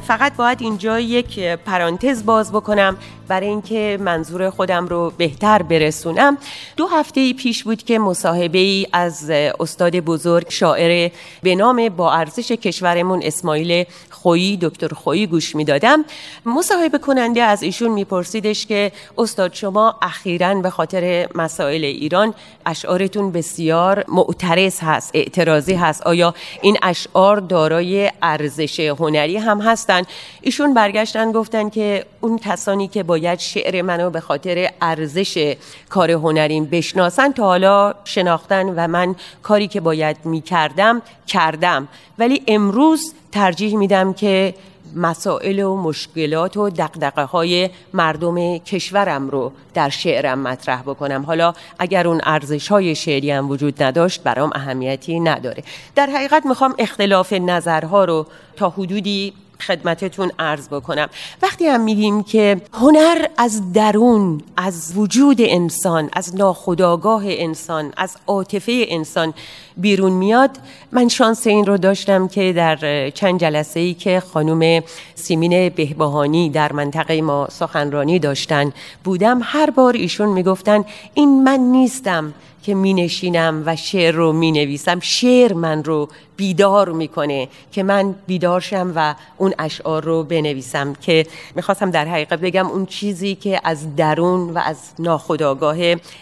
فقط 0.08 0.36
باید 0.36 0.62
اینجا 0.62 1.00
یک 1.00 1.40
پرانتز 1.40 2.26
باز 2.26 2.52
بکنم 2.52 2.98
برای 3.28 3.48
اینکه 3.48 3.98
منظور 4.02 4.50
خودم 4.50 4.88
رو 4.88 5.14
بهتر 5.18 5.62
برسونم. 5.62 6.38
دو 6.78 6.88
هفته 6.88 7.34
پیش 7.34 7.64
بود 7.64 7.84
که 7.84 8.00
مصاحبه 8.00 8.58
ای 8.60 8.88
از 8.94 9.30
استاد 9.30 9.96
بزرگ 9.96 10.46
شاعر 10.50 11.12
به 11.44 11.56
نام 11.56 11.90
با 11.90 12.14
ارزش 12.14 12.52
کشورمون 12.52 13.22
اسماعیل 13.24 13.86
خویی 14.10 14.58
دکتر 14.62 14.88
خویی 14.88 15.28
گوش 15.28 15.56
می‌دادم. 15.56 16.06
مصاحبه 16.46 16.98
کننده 16.98 17.42
از 17.42 17.64
ایشون 17.64 17.92
میپرسیدش 17.92 18.66
که 18.66 18.92
استاد 19.18 19.54
شما 19.54 19.96
اخیرا 20.02 20.62
به 20.62 20.70
خاطر 20.70 21.28
مسائل 21.36 21.84
ایران 21.84 22.34
اشعارتون 22.66 23.32
بسیار 23.32 24.04
معترض 24.08 24.80
هست 24.80 25.12
اعتراضی 25.14 25.74
هست. 25.74 26.02
آیا 26.02 26.34
این 26.62 26.78
اشعار 26.82 27.38
دارای 27.38 28.12
ارزش 28.22 28.80
هنری 28.80 29.38
هم 29.38 29.62
هستن. 29.70 30.02
ایشون 30.42 30.74
برگشتن 30.74 31.32
گفتن 31.32 31.70
که 31.70 32.06
اون 32.22 32.38
کسانی 32.38 32.88
که 32.88 33.04
باید 33.04 33.40
شعر 33.40 33.82
منو 33.82 34.10
به 34.10 34.20
خاطر 34.20 34.70
ارزش 34.82 35.56
کار 35.90 36.12
هنریم 36.12 36.66
بشناسن 36.66 37.32
تا 37.32 37.44
حالا 37.44 37.94
شناختن 38.04 38.70
و 38.70 38.88
من 38.88 39.16
کاری 39.44 39.68
که 39.68 39.82
باید 39.82 40.18
می‌کردم 40.26 41.02
کردم. 41.28 41.88
ولی 42.20 42.44
امروز 42.48 43.14
ترجیح 43.32 43.78
میدم 43.78 44.14
که 44.14 44.54
مسائل 44.96 45.60
و 45.60 45.76
مشکلات 45.76 46.58
و 46.58 46.70
دقدقه 46.70 47.24
های 47.24 47.70
مردم 47.94 48.58
کشورم 48.58 49.30
رو 49.30 49.52
در 49.74 49.90
شعرم 49.90 50.40
مطرح 50.40 50.82
بکنم. 50.82 51.24
حالا 51.24 51.54
اگر 51.80 52.08
اون 52.08 52.22
ارزش 52.24 52.68
های 52.68 52.96
شعری 52.96 53.32
هم 53.32 53.50
وجود 53.50 53.84
نداشت 53.84 54.24
برام 54.24 54.52
اهمیتی 54.56 55.20
نداره. 55.20 55.64
در 55.96 56.08
حقیقت 56.08 56.46
می‌خوام 56.46 56.76
اختلاف 56.78 57.34
نظرها 57.34 58.06
رو 58.06 58.26
تا 58.56 58.70
حدودی 58.70 59.34
خدمتتون 59.62 60.32
عرض 60.40 60.68
بکنم. 60.68 61.10
وقتی 61.42 61.68
هم 61.68 61.82
میگیم 61.82 62.24
که 62.24 62.62
هنر 62.74 63.26
از 63.38 63.74
درون 63.74 64.42
از 64.58 64.94
وجود 64.96 65.38
انسان 65.40 66.10
از 66.14 66.36
ناخداگاه 66.36 67.24
انسان 67.26 67.94
از 67.98 68.18
عاطفه 68.28 68.86
انسان 68.88 69.34
بیرون 69.78 70.12
میاد 70.12 70.52
من 70.92 71.08
شانس 71.08 71.48
این 71.48 71.66
رو 71.66 71.78
داشتم 71.78 72.28
که 72.28 72.54
در 72.54 73.10
چند 73.10 73.40
جلسه 73.40 73.80
ای 73.80 73.94
که 73.94 74.24
خانم 74.34 74.84
سیمین 75.16 75.70
بهبهانی 75.70 76.50
در 76.50 76.74
منطقه 76.74 77.22
ما 77.22 77.48
سخنرانی 77.52 78.20
داشتن 78.20 78.72
بودم 79.04 79.40
هر 79.44 79.70
بار 79.70 79.94
ایشون 79.94 80.30
می‌گفتن 80.30 80.86
این 81.14 81.44
من 81.44 81.60
نیستم 81.60 82.34
که 82.64 82.76
می 82.76 82.94
نشینم 82.94 83.64
و 83.66 83.76
شعر 83.76 84.16
رو 84.16 84.34
می 84.34 84.52
نویسم 84.52 85.00
شعر 85.00 85.54
من 85.54 85.84
رو 85.84 86.10
بیدار 86.38 86.92
می‌کنه 86.92 87.48
که 87.72 87.84
من 87.84 88.16
بیدارشم 88.28 88.94
و 88.96 89.16
اون 89.38 89.54
اشعار 89.60 90.04
رو 90.04 90.24
بنویسم 90.24 90.94
که 90.94 91.28
می‌خواستم 91.56 91.92
در 91.92 92.06
حقیقت 92.06 92.40
بگم 92.40 92.68
اون 92.68 92.86
چیزی 92.86 93.36
که 93.36 93.62
از 93.64 93.96
درون 93.96 94.50
و 94.50 94.58
از 94.66 94.78
ناخداگاه 95.00 95.78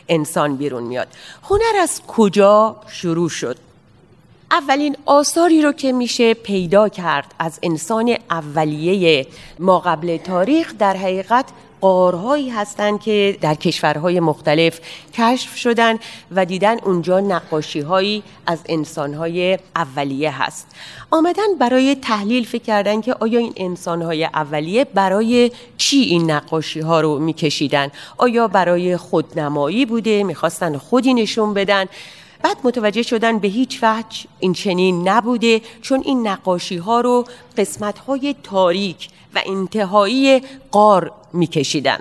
انسان 0.10 0.56
بیرون 0.56 0.84
میاد. 0.84 1.08
هنر 1.50 1.82
از 1.82 2.02
کجا 2.08 2.76
شروع 2.88 3.30
شد؟ 3.30 3.58
اولین 4.52 4.98
آثاری 5.06 5.62
رو 5.62 5.72
که 5.72 5.92
میشه 5.92 6.34
پیدا 6.34 6.90
کرد 6.90 7.34
از 7.40 7.60
انسان 7.64 8.18
اولیه 8.30 9.28
ما 9.60 9.80
قبل 9.80 10.18
تاریخ 10.18 10.74
در 10.80 10.98
حقیقت 10.98 11.46
قارهایی 11.82 12.50
هستند 12.50 13.02
که 13.02 13.38
در 13.42 13.56
کشورهای 13.56 14.20
مختلف 14.20 14.80
کشف 15.14 15.58
شدن 15.58 16.00
و 16.32 16.46
دیدن 16.46 16.80
اونجا 16.80 17.20
نقاشی 17.20 17.80
هایی 17.80 18.24
از 18.46 18.60
انسانهای 18.70 19.60
اولیه 19.76 20.44
هست. 20.44 20.68
آمدن 21.12 21.56
برای 21.60 21.96
تحلیل 21.96 22.46
فکر 22.46 22.64
کردن 22.64 23.02
که 23.02 23.14
آیا 23.14 23.40
این 23.40 23.54
انسانهای 23.58 24.26
اولیه 24.26 24.86
برای 24.86 25.52
چی 25.78 25.98
این 25.98 26.32
نقاشی 26.32 26.80
ها 26.80 27.02
رو 27.02 27.20
میکشیدن؟ 27.20 27.92
آیا 28.18 28.48
برای 28.48 28.98
خودنمایی 28.98 29.86
بوده؟ 29.86 30.24
می‌خواستن 30.24 30.78
خودی 30.78 31.14
نشون 31.14 31.54
بدن؟ 31.54 31.86
بعد 32.44 32.58
متوجه 32.64 33.02
شدن 33.02 33.40
به 33.40 33.48
هیچ 33.48 33.80
وجه 33.84 34.18
این 34.40 34.54
چنین 34.54 35.10
نبوده 35.10 35.62
چون 35.82 36.02
این 36.06 36.28
نقاشی 36.28 36.78
ها 36.78 37.02
رو 37.02 37.26
قسمت 37.58 38.00
های 38.00 38.36
تاریک 38.44 39.10
و 39.38 39.42
انتهایی 39.46 40.42
قار 40.72 41.12
میکشیدن. 41.34 42.00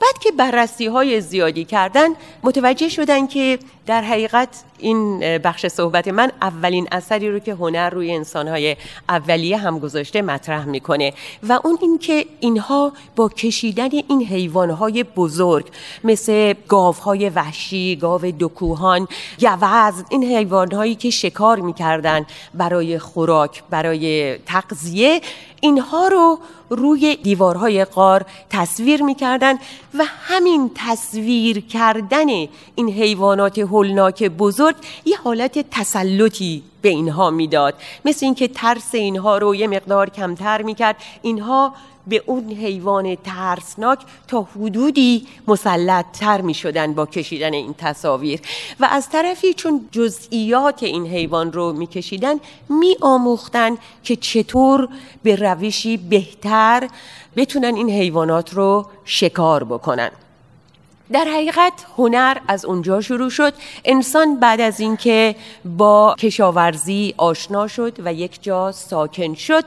بعد 0.00 0.18
که 0.20 0.32
بررسی 0.32 0.86
های 0.86 1.20
زیادی 1.20 1.64
کردن 1.64 2.08
متوجه 2.42 2.88
شدن 2.88 3.26
که 3.26 3.58
در 3.88 4.02
حقیقت 4.02 4.48
این 4.78 5.18
بخش 5.38 5.66
صحبت 5.66 6.08
من 6.08 6.32
اولین 6.42 6.88
اثری 6.92 7.30
رو 7.30 7.38
که 7.38 7.54
هنر 7.54 7.90
روی 7.90 8.12
انسانهای 8.12 8.76
اولیه 9.08 9.56
هم 9.56 9.78
گذاشته 9.78 10.22
مطرح 10.22 10.64
می‌کنه 10.64 11.12
و 11.42 11.58
اون 11.64 11.78
اینکه 11.82 12.26
اینها 12.40 12.92
با 13.16 13.28
کشیدن 13.28 13.88
این 13.92 14.22
حیوانهای 14.22 15.04
بزرگ 15.04 15.66
مثل 16.04 16.54
گاوهای 16.68 17.28
وحشی، 17.28 17.96
گاو 17.96 18.20
دکوهان، 18.40 19.08
یوز 19.40 20.04
این 20.10 20.24
حیوانهایی 20.24 20.94
که 20.94 21.10
شکار 21.10 21.60
می‌کردن 21.60 22.26
برای 22.54 22.98
خوراک، 22.98 23.62
برای 23.70 24.38
تغذیه 24.38 25.20
اینها 25.60 26.08
رو 26.08 26.38
روی 26.70 27.16
دیوارهای 27.16 27.84
قار 27.84 28.24
تصویر 28.50 29.02
می‌کردن 29.02 29.54
و 29.94 30.04
همین 30.20 30.70
تصویر 30.74 31.60
کردن 31.60 32.28
این 32.74 32.88
حیوانات 32.88 33.58
هولناک 33.78 34.22
بزرگ 34.24 34.76
یه 35.04 35.16
حالت 35.24 35.70
تسلطی 35.70 36.62
به 36.82 36.88
اینها 36.88 37.30
می‌داد. 37.30 37.74
مثل 38.04 38.26
اینکه 38.26 38.48
ترس 38.48 38.94
اینها 38.94 39.38
رو 39.38 39.54
یه 39.54 39.66
مقدار 39.66 40.10
کمتر 40.10 40.62
می‌کرد. 40.62 40.96
اینها 41.22 41.74
به 42.06 42.22
اون 42.26 42.52
حیوان 42.52 43.14
ترسناک 43.14 43.98
تا 44.28 44.48
حدودی 44.56 45.26
مسلط 45.48 46.04
تر 46.12 46.40
می 46.40 46.54
شدن 46.54 46.94
با 46.94 47.06
کشیدن 47.06 47.52
این 47.52 47.74
تصاویر. 47.78 48.40
و 48.80 48.88
از 48.90 49.08
طرفی 49.10 49.54
چون 49.54 49.88
جزئیات 49.92 50.82
این 50.82 51.06
حیوان 51.06 51.52
رو 51.52 51.72
می 51.72 51.86
کشیدن 51.86 52.34
می 52.68 52.96
آموختن 53.00 53.76
که 54.02 54.16
چطور 54.16 54.88
به 55.22 55.36
روشی 55.36 55.96
بهتر 55.96 56.88
بتونن 57.36 57.74
این 57.74 57.90
حیوانات 57.90 58.54
رو 58.54 58.86
شکار 59.04 59.64
بکنن. 59.64 60.10
در 61.12 61.24
حقیقت 61.24 61.72
هنر 61.98 62.36
از 62.48 62.64
اونجا 62.64 63.00
شروع 63.00 63.30
شد. 63.30 63.54
انسان 63.84 64.40
بعد 64.40 64.60
از 64.60 64.80
اینکه 64.80 65.36
با 65.64 66.14
کشاورزی 66.18 67.14
آشنا 67.16 67.66
شد 67.66 67.96
و 68.04 68.12
یک 68.12 68.42
جا 68.42 68.72
ساکن 68.72 69.34
شد 69.34 69.64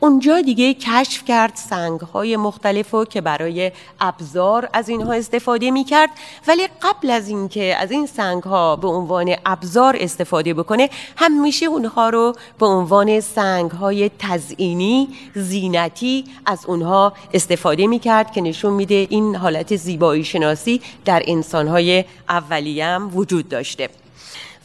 اونجا 0.00 0.40
دیگه 0.40 0.74
کشف 0.74 1.24
کرد 1.24 1.52
سنگ 1.54 2.00
های 2.00 2.36
مختلف 2.36 2.94
که 3.10 3.20
برای 3.20 3.72
ابزار 4.00 4.68
از 4.72 4.88
اینها 4.88 5.12
استفاده 5.12 5.70
می 5.70 5.84
کرد 5.84 6.10
ولی 6.48 6.68
قبل 6.82 7.10
از 7.10 7.28
اینکه 7.28 7.76
از 7.76 7.90
این 7.90 8.06
سنگ 8.06 8.42
ها 8.42 8.76
به 8.76 8.88
عنوان 8.88 9.34
ابزار 9.46 9.96
استفاده 10.00 10.54
بکنه 10.54 10.90
همیشه 11.16 11.66
اونها 11.66 12.08
رو 12.08 12.32
به 12.58 12.66
عنوان 12.66 13.20
سنگ 13.20 13.70
های 13.70 14.10
تزئینی 14.18 15.08
زینتی 15.34 16.24
از 16.46 16.66
اونها 16.66 17.12
استفاده 17.34 17.86
می 17.86 17.98
کرد 17.98 18.32
که 18.32 18.40
نشون 18.40 18.72
میده 18.72 19.06
این 19.10 19.36
حالت 19.36 19.76
زیبایی 19.76 20.24
شناسی 20.24 20.81
در 21.04 21.22
انسانهای 21.26 22.04
اولیه 22.28 22.98
وجود 22.98 23.48
داشته. 23.48 23.88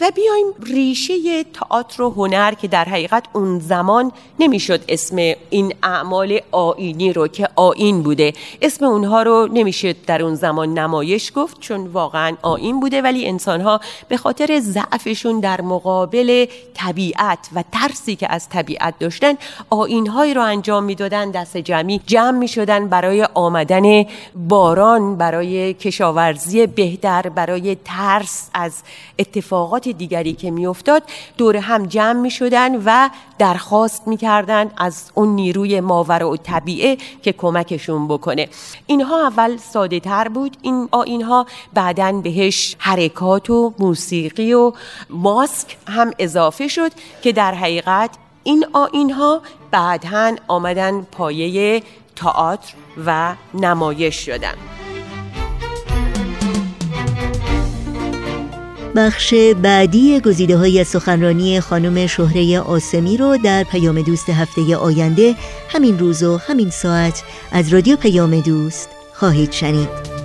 و 0.02 0.12
بیایم 0.16 0.46
ریشه 0.64 1.44
تئاتر 1.44 2.02
و 2.02 2.10
هنر 2.10 2.54
که 2.54 2.68
در 2.68 2.86
حقیقت 2.86 3.24
اون 3.34 3.60
زمان 3.60 4.12
نمی‌شد 4.40 4.82
اسم 4.88 5.16
این 5.50 5.74
اعمال 5.84 6.40
آینی 6.52 7.14
رو 7.14 7.28
که 7.28 7.50
آین 7.56 8.04
بوده. 8.04 8.34
اسم 8.62 8.86
اونها 8.86 9.24
رو 9.24 9.50
نمی‌شد 9.54 9.96
در 10.06 10.22
اون 10.22 10.36
زمان 10.36 10.74
نمایش 10.74 11.32
گفت 11.36 11.60
چون 11.60 11.88
واقعا 11.88 12.38
آین 12.42 12.80
بوده 12.80 13.02
ولی 13.02 13.28
انسانها 13.28 13.82
به 14.08 14.18
خاطر 14.18 14.60
ضعفشون 14.60 15.40
در 15.40 15.62
مقابل 15.62 16.46
طبیعت 16.74 17.50
و 17.56 17.64
ترسی 17.72 18.16
که 18.16 18.32
از 18.32 18.50
طبیعت 18.50 19.00
داشتن 19.00 19.34
آینهایی 19.70 20.34
رو 20.34 20.42
انجام 20.42 20.84
می‌دادن 20.84 21.32
دست 21.32 21.58
جمعی 21.58 22.02
جمع 22.08 22.38
می‌شدن 22.38 22.88
برای 22.88 23.24
آمدن 23.34 24.06
باران 24.36 25.16
برای 25.16 25.74
کشاورزی 25.74 26.68
بهتر 26.68 27.30
برای 27.30 27.78
ترس 27.86 28.50
از 28.54 28.74
اتفاقات 29.20 29.87
دیگری 29.94 30.34
که 30.34 30.52
میافتاد 30.52 31.04
دور 31.38 31.58
هم 31.58 31.86
جمع 31.86 32.20
می 32.20 32.32
شدن 32.32 32.76
و 32.86 33.10
درخواست 33.40 34.08
می‌کردن 34.08 34.72
از 34.78 35.12
اون 35.14 35.36
نیروی 35.36 35.80
ماورا 35.80 36.30
و 36.30 36.38
طبیعه 36.38 36.98
که 37.22 37.32
کمکشون 37.32 38.08
بکنه. 38.08 38.50
اینها 38.88 39.28
اول 39.28 39.58
ساده 39.58 40.00
تر 40.00 40.28
بود. 40.28 40.58
این 40.62 40.90
اینها 41.06 41.46
بعدا 41.74 42.12
بهش 42.12 42.76
حرکات 42.80 43.50
و 43.50 43.74
موسیقی 43.80 44.54
و 44.54 44.72
ماسک 45.10 45.78
هم 45.88 46.12
اضافه 46.20 46.68
شد 46.68 46.92
که 47.22 47.32
در 47.32 47.54
حقیقت 47.54 48.10
این 48.44 48.66
آینها 48.74 49.42
بعدا 49.72 50.36
آمدن 50.48 51.02
پایه 51.02 51.84
تئاتر 52.16 52.74
و 53.06 53.36
نمایش 53.54 54.26
شدن. 54.26 54.87
بخش 58.98 59.34
بعدی 59.62 60.20
گزیده 60.20 60.58
های 60.58 60.84
سخنرانی 60.84 61.60
خانم 61.60 62.08
شهره 62.08 62.60
آسمی 62.60 63.18
رو 63.18 63.38
در 63.44 63.64
پیام 63.64 64.02
دوست 64.02 64.30
هفته 64.30 64.76
آینده 64.76 65.36
همین 65.70 66.00
روز 66.00 66.24
و 66.24 66.38
همین 66.38 66.70
ساعت 66.70 67.24
از 67.52 67.74
رادیو 67.74 67.96
پیام 67.96 68.40
دوست 68.42 68.90
خواهید 69.14 69.52
شنید. 69.52 70.17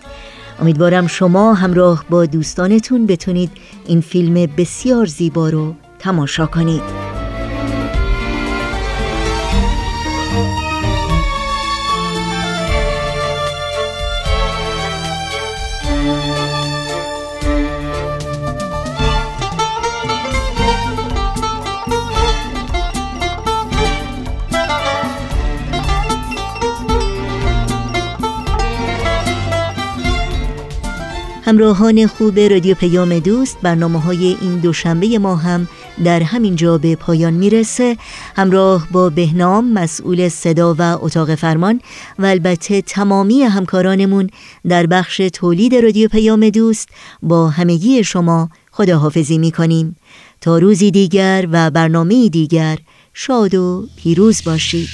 امیدوارم 0.59 1.07
شما 1.07 1.53
همراه 1.53 2.05
با 2.09 2.25
دوستانتون 2.25 3.05
بتونید 3.05 3.51
این 3.87 4.01
فیلم 4.01 4.33
بسیار 4.57 5.05
زیبا 5.05 5.49
رو 5.49 5.75
تماشا 5.99 6.45
کنید. 6.45 7.12
همراهان 31.53 32.07
خوب 32.07 32.39
رادیو 32.39 32.75
پیام 32.75 33.19
دوست 33.19 33.57
برنامه 33.61 33.99
های 33.99 34.37
این 34.41 34.59
دوشنبه 34.59 35.19
ما 35.19 35.35
هم 35.35 35.67
در 36.03 36.23
همین 36.23 36.55
جا 36.55 36.77
به 36.77 36.95
پایان 36.95 37.33
می‌رسه. 37.33 37.97
همراه 38.35 38.87
با 38.91 39.09
بهنام 39.09 39.73
مسئول 39.73 40.29
صدا 40.29 40.75
و 40.79 40.81
اتاق 40.81 41.35
فرمان 41.35 41.81
و 42.19 42.25
البته 42.25 42.81
تمامی 42.81 43.41
همکارانمون 43.41 44.29
در 44.67 44.85
بخش 44.85 45.21
تولید 45.33 45.75
رادیو 45.75 46.09
پیام 46.09 46.49
دوست 46.49 46.89
با 47.23 47.49
همگی 47.49 48.03
شما 48.03 48.49
خداحافظی 48.71 49.37
می‌کنیم. 49.37 49.95
تا 50.41 50.57
روزی 50.57 50.91
دیگر 50.91 51.47
و 51.51 51.71
برنامه 51.71 52.29
دیگر 52.29 52.77
شاد 53.13 53.55
و 53.55 53.87
پیروز 53.97 54.43
باشید. 54.45 54.89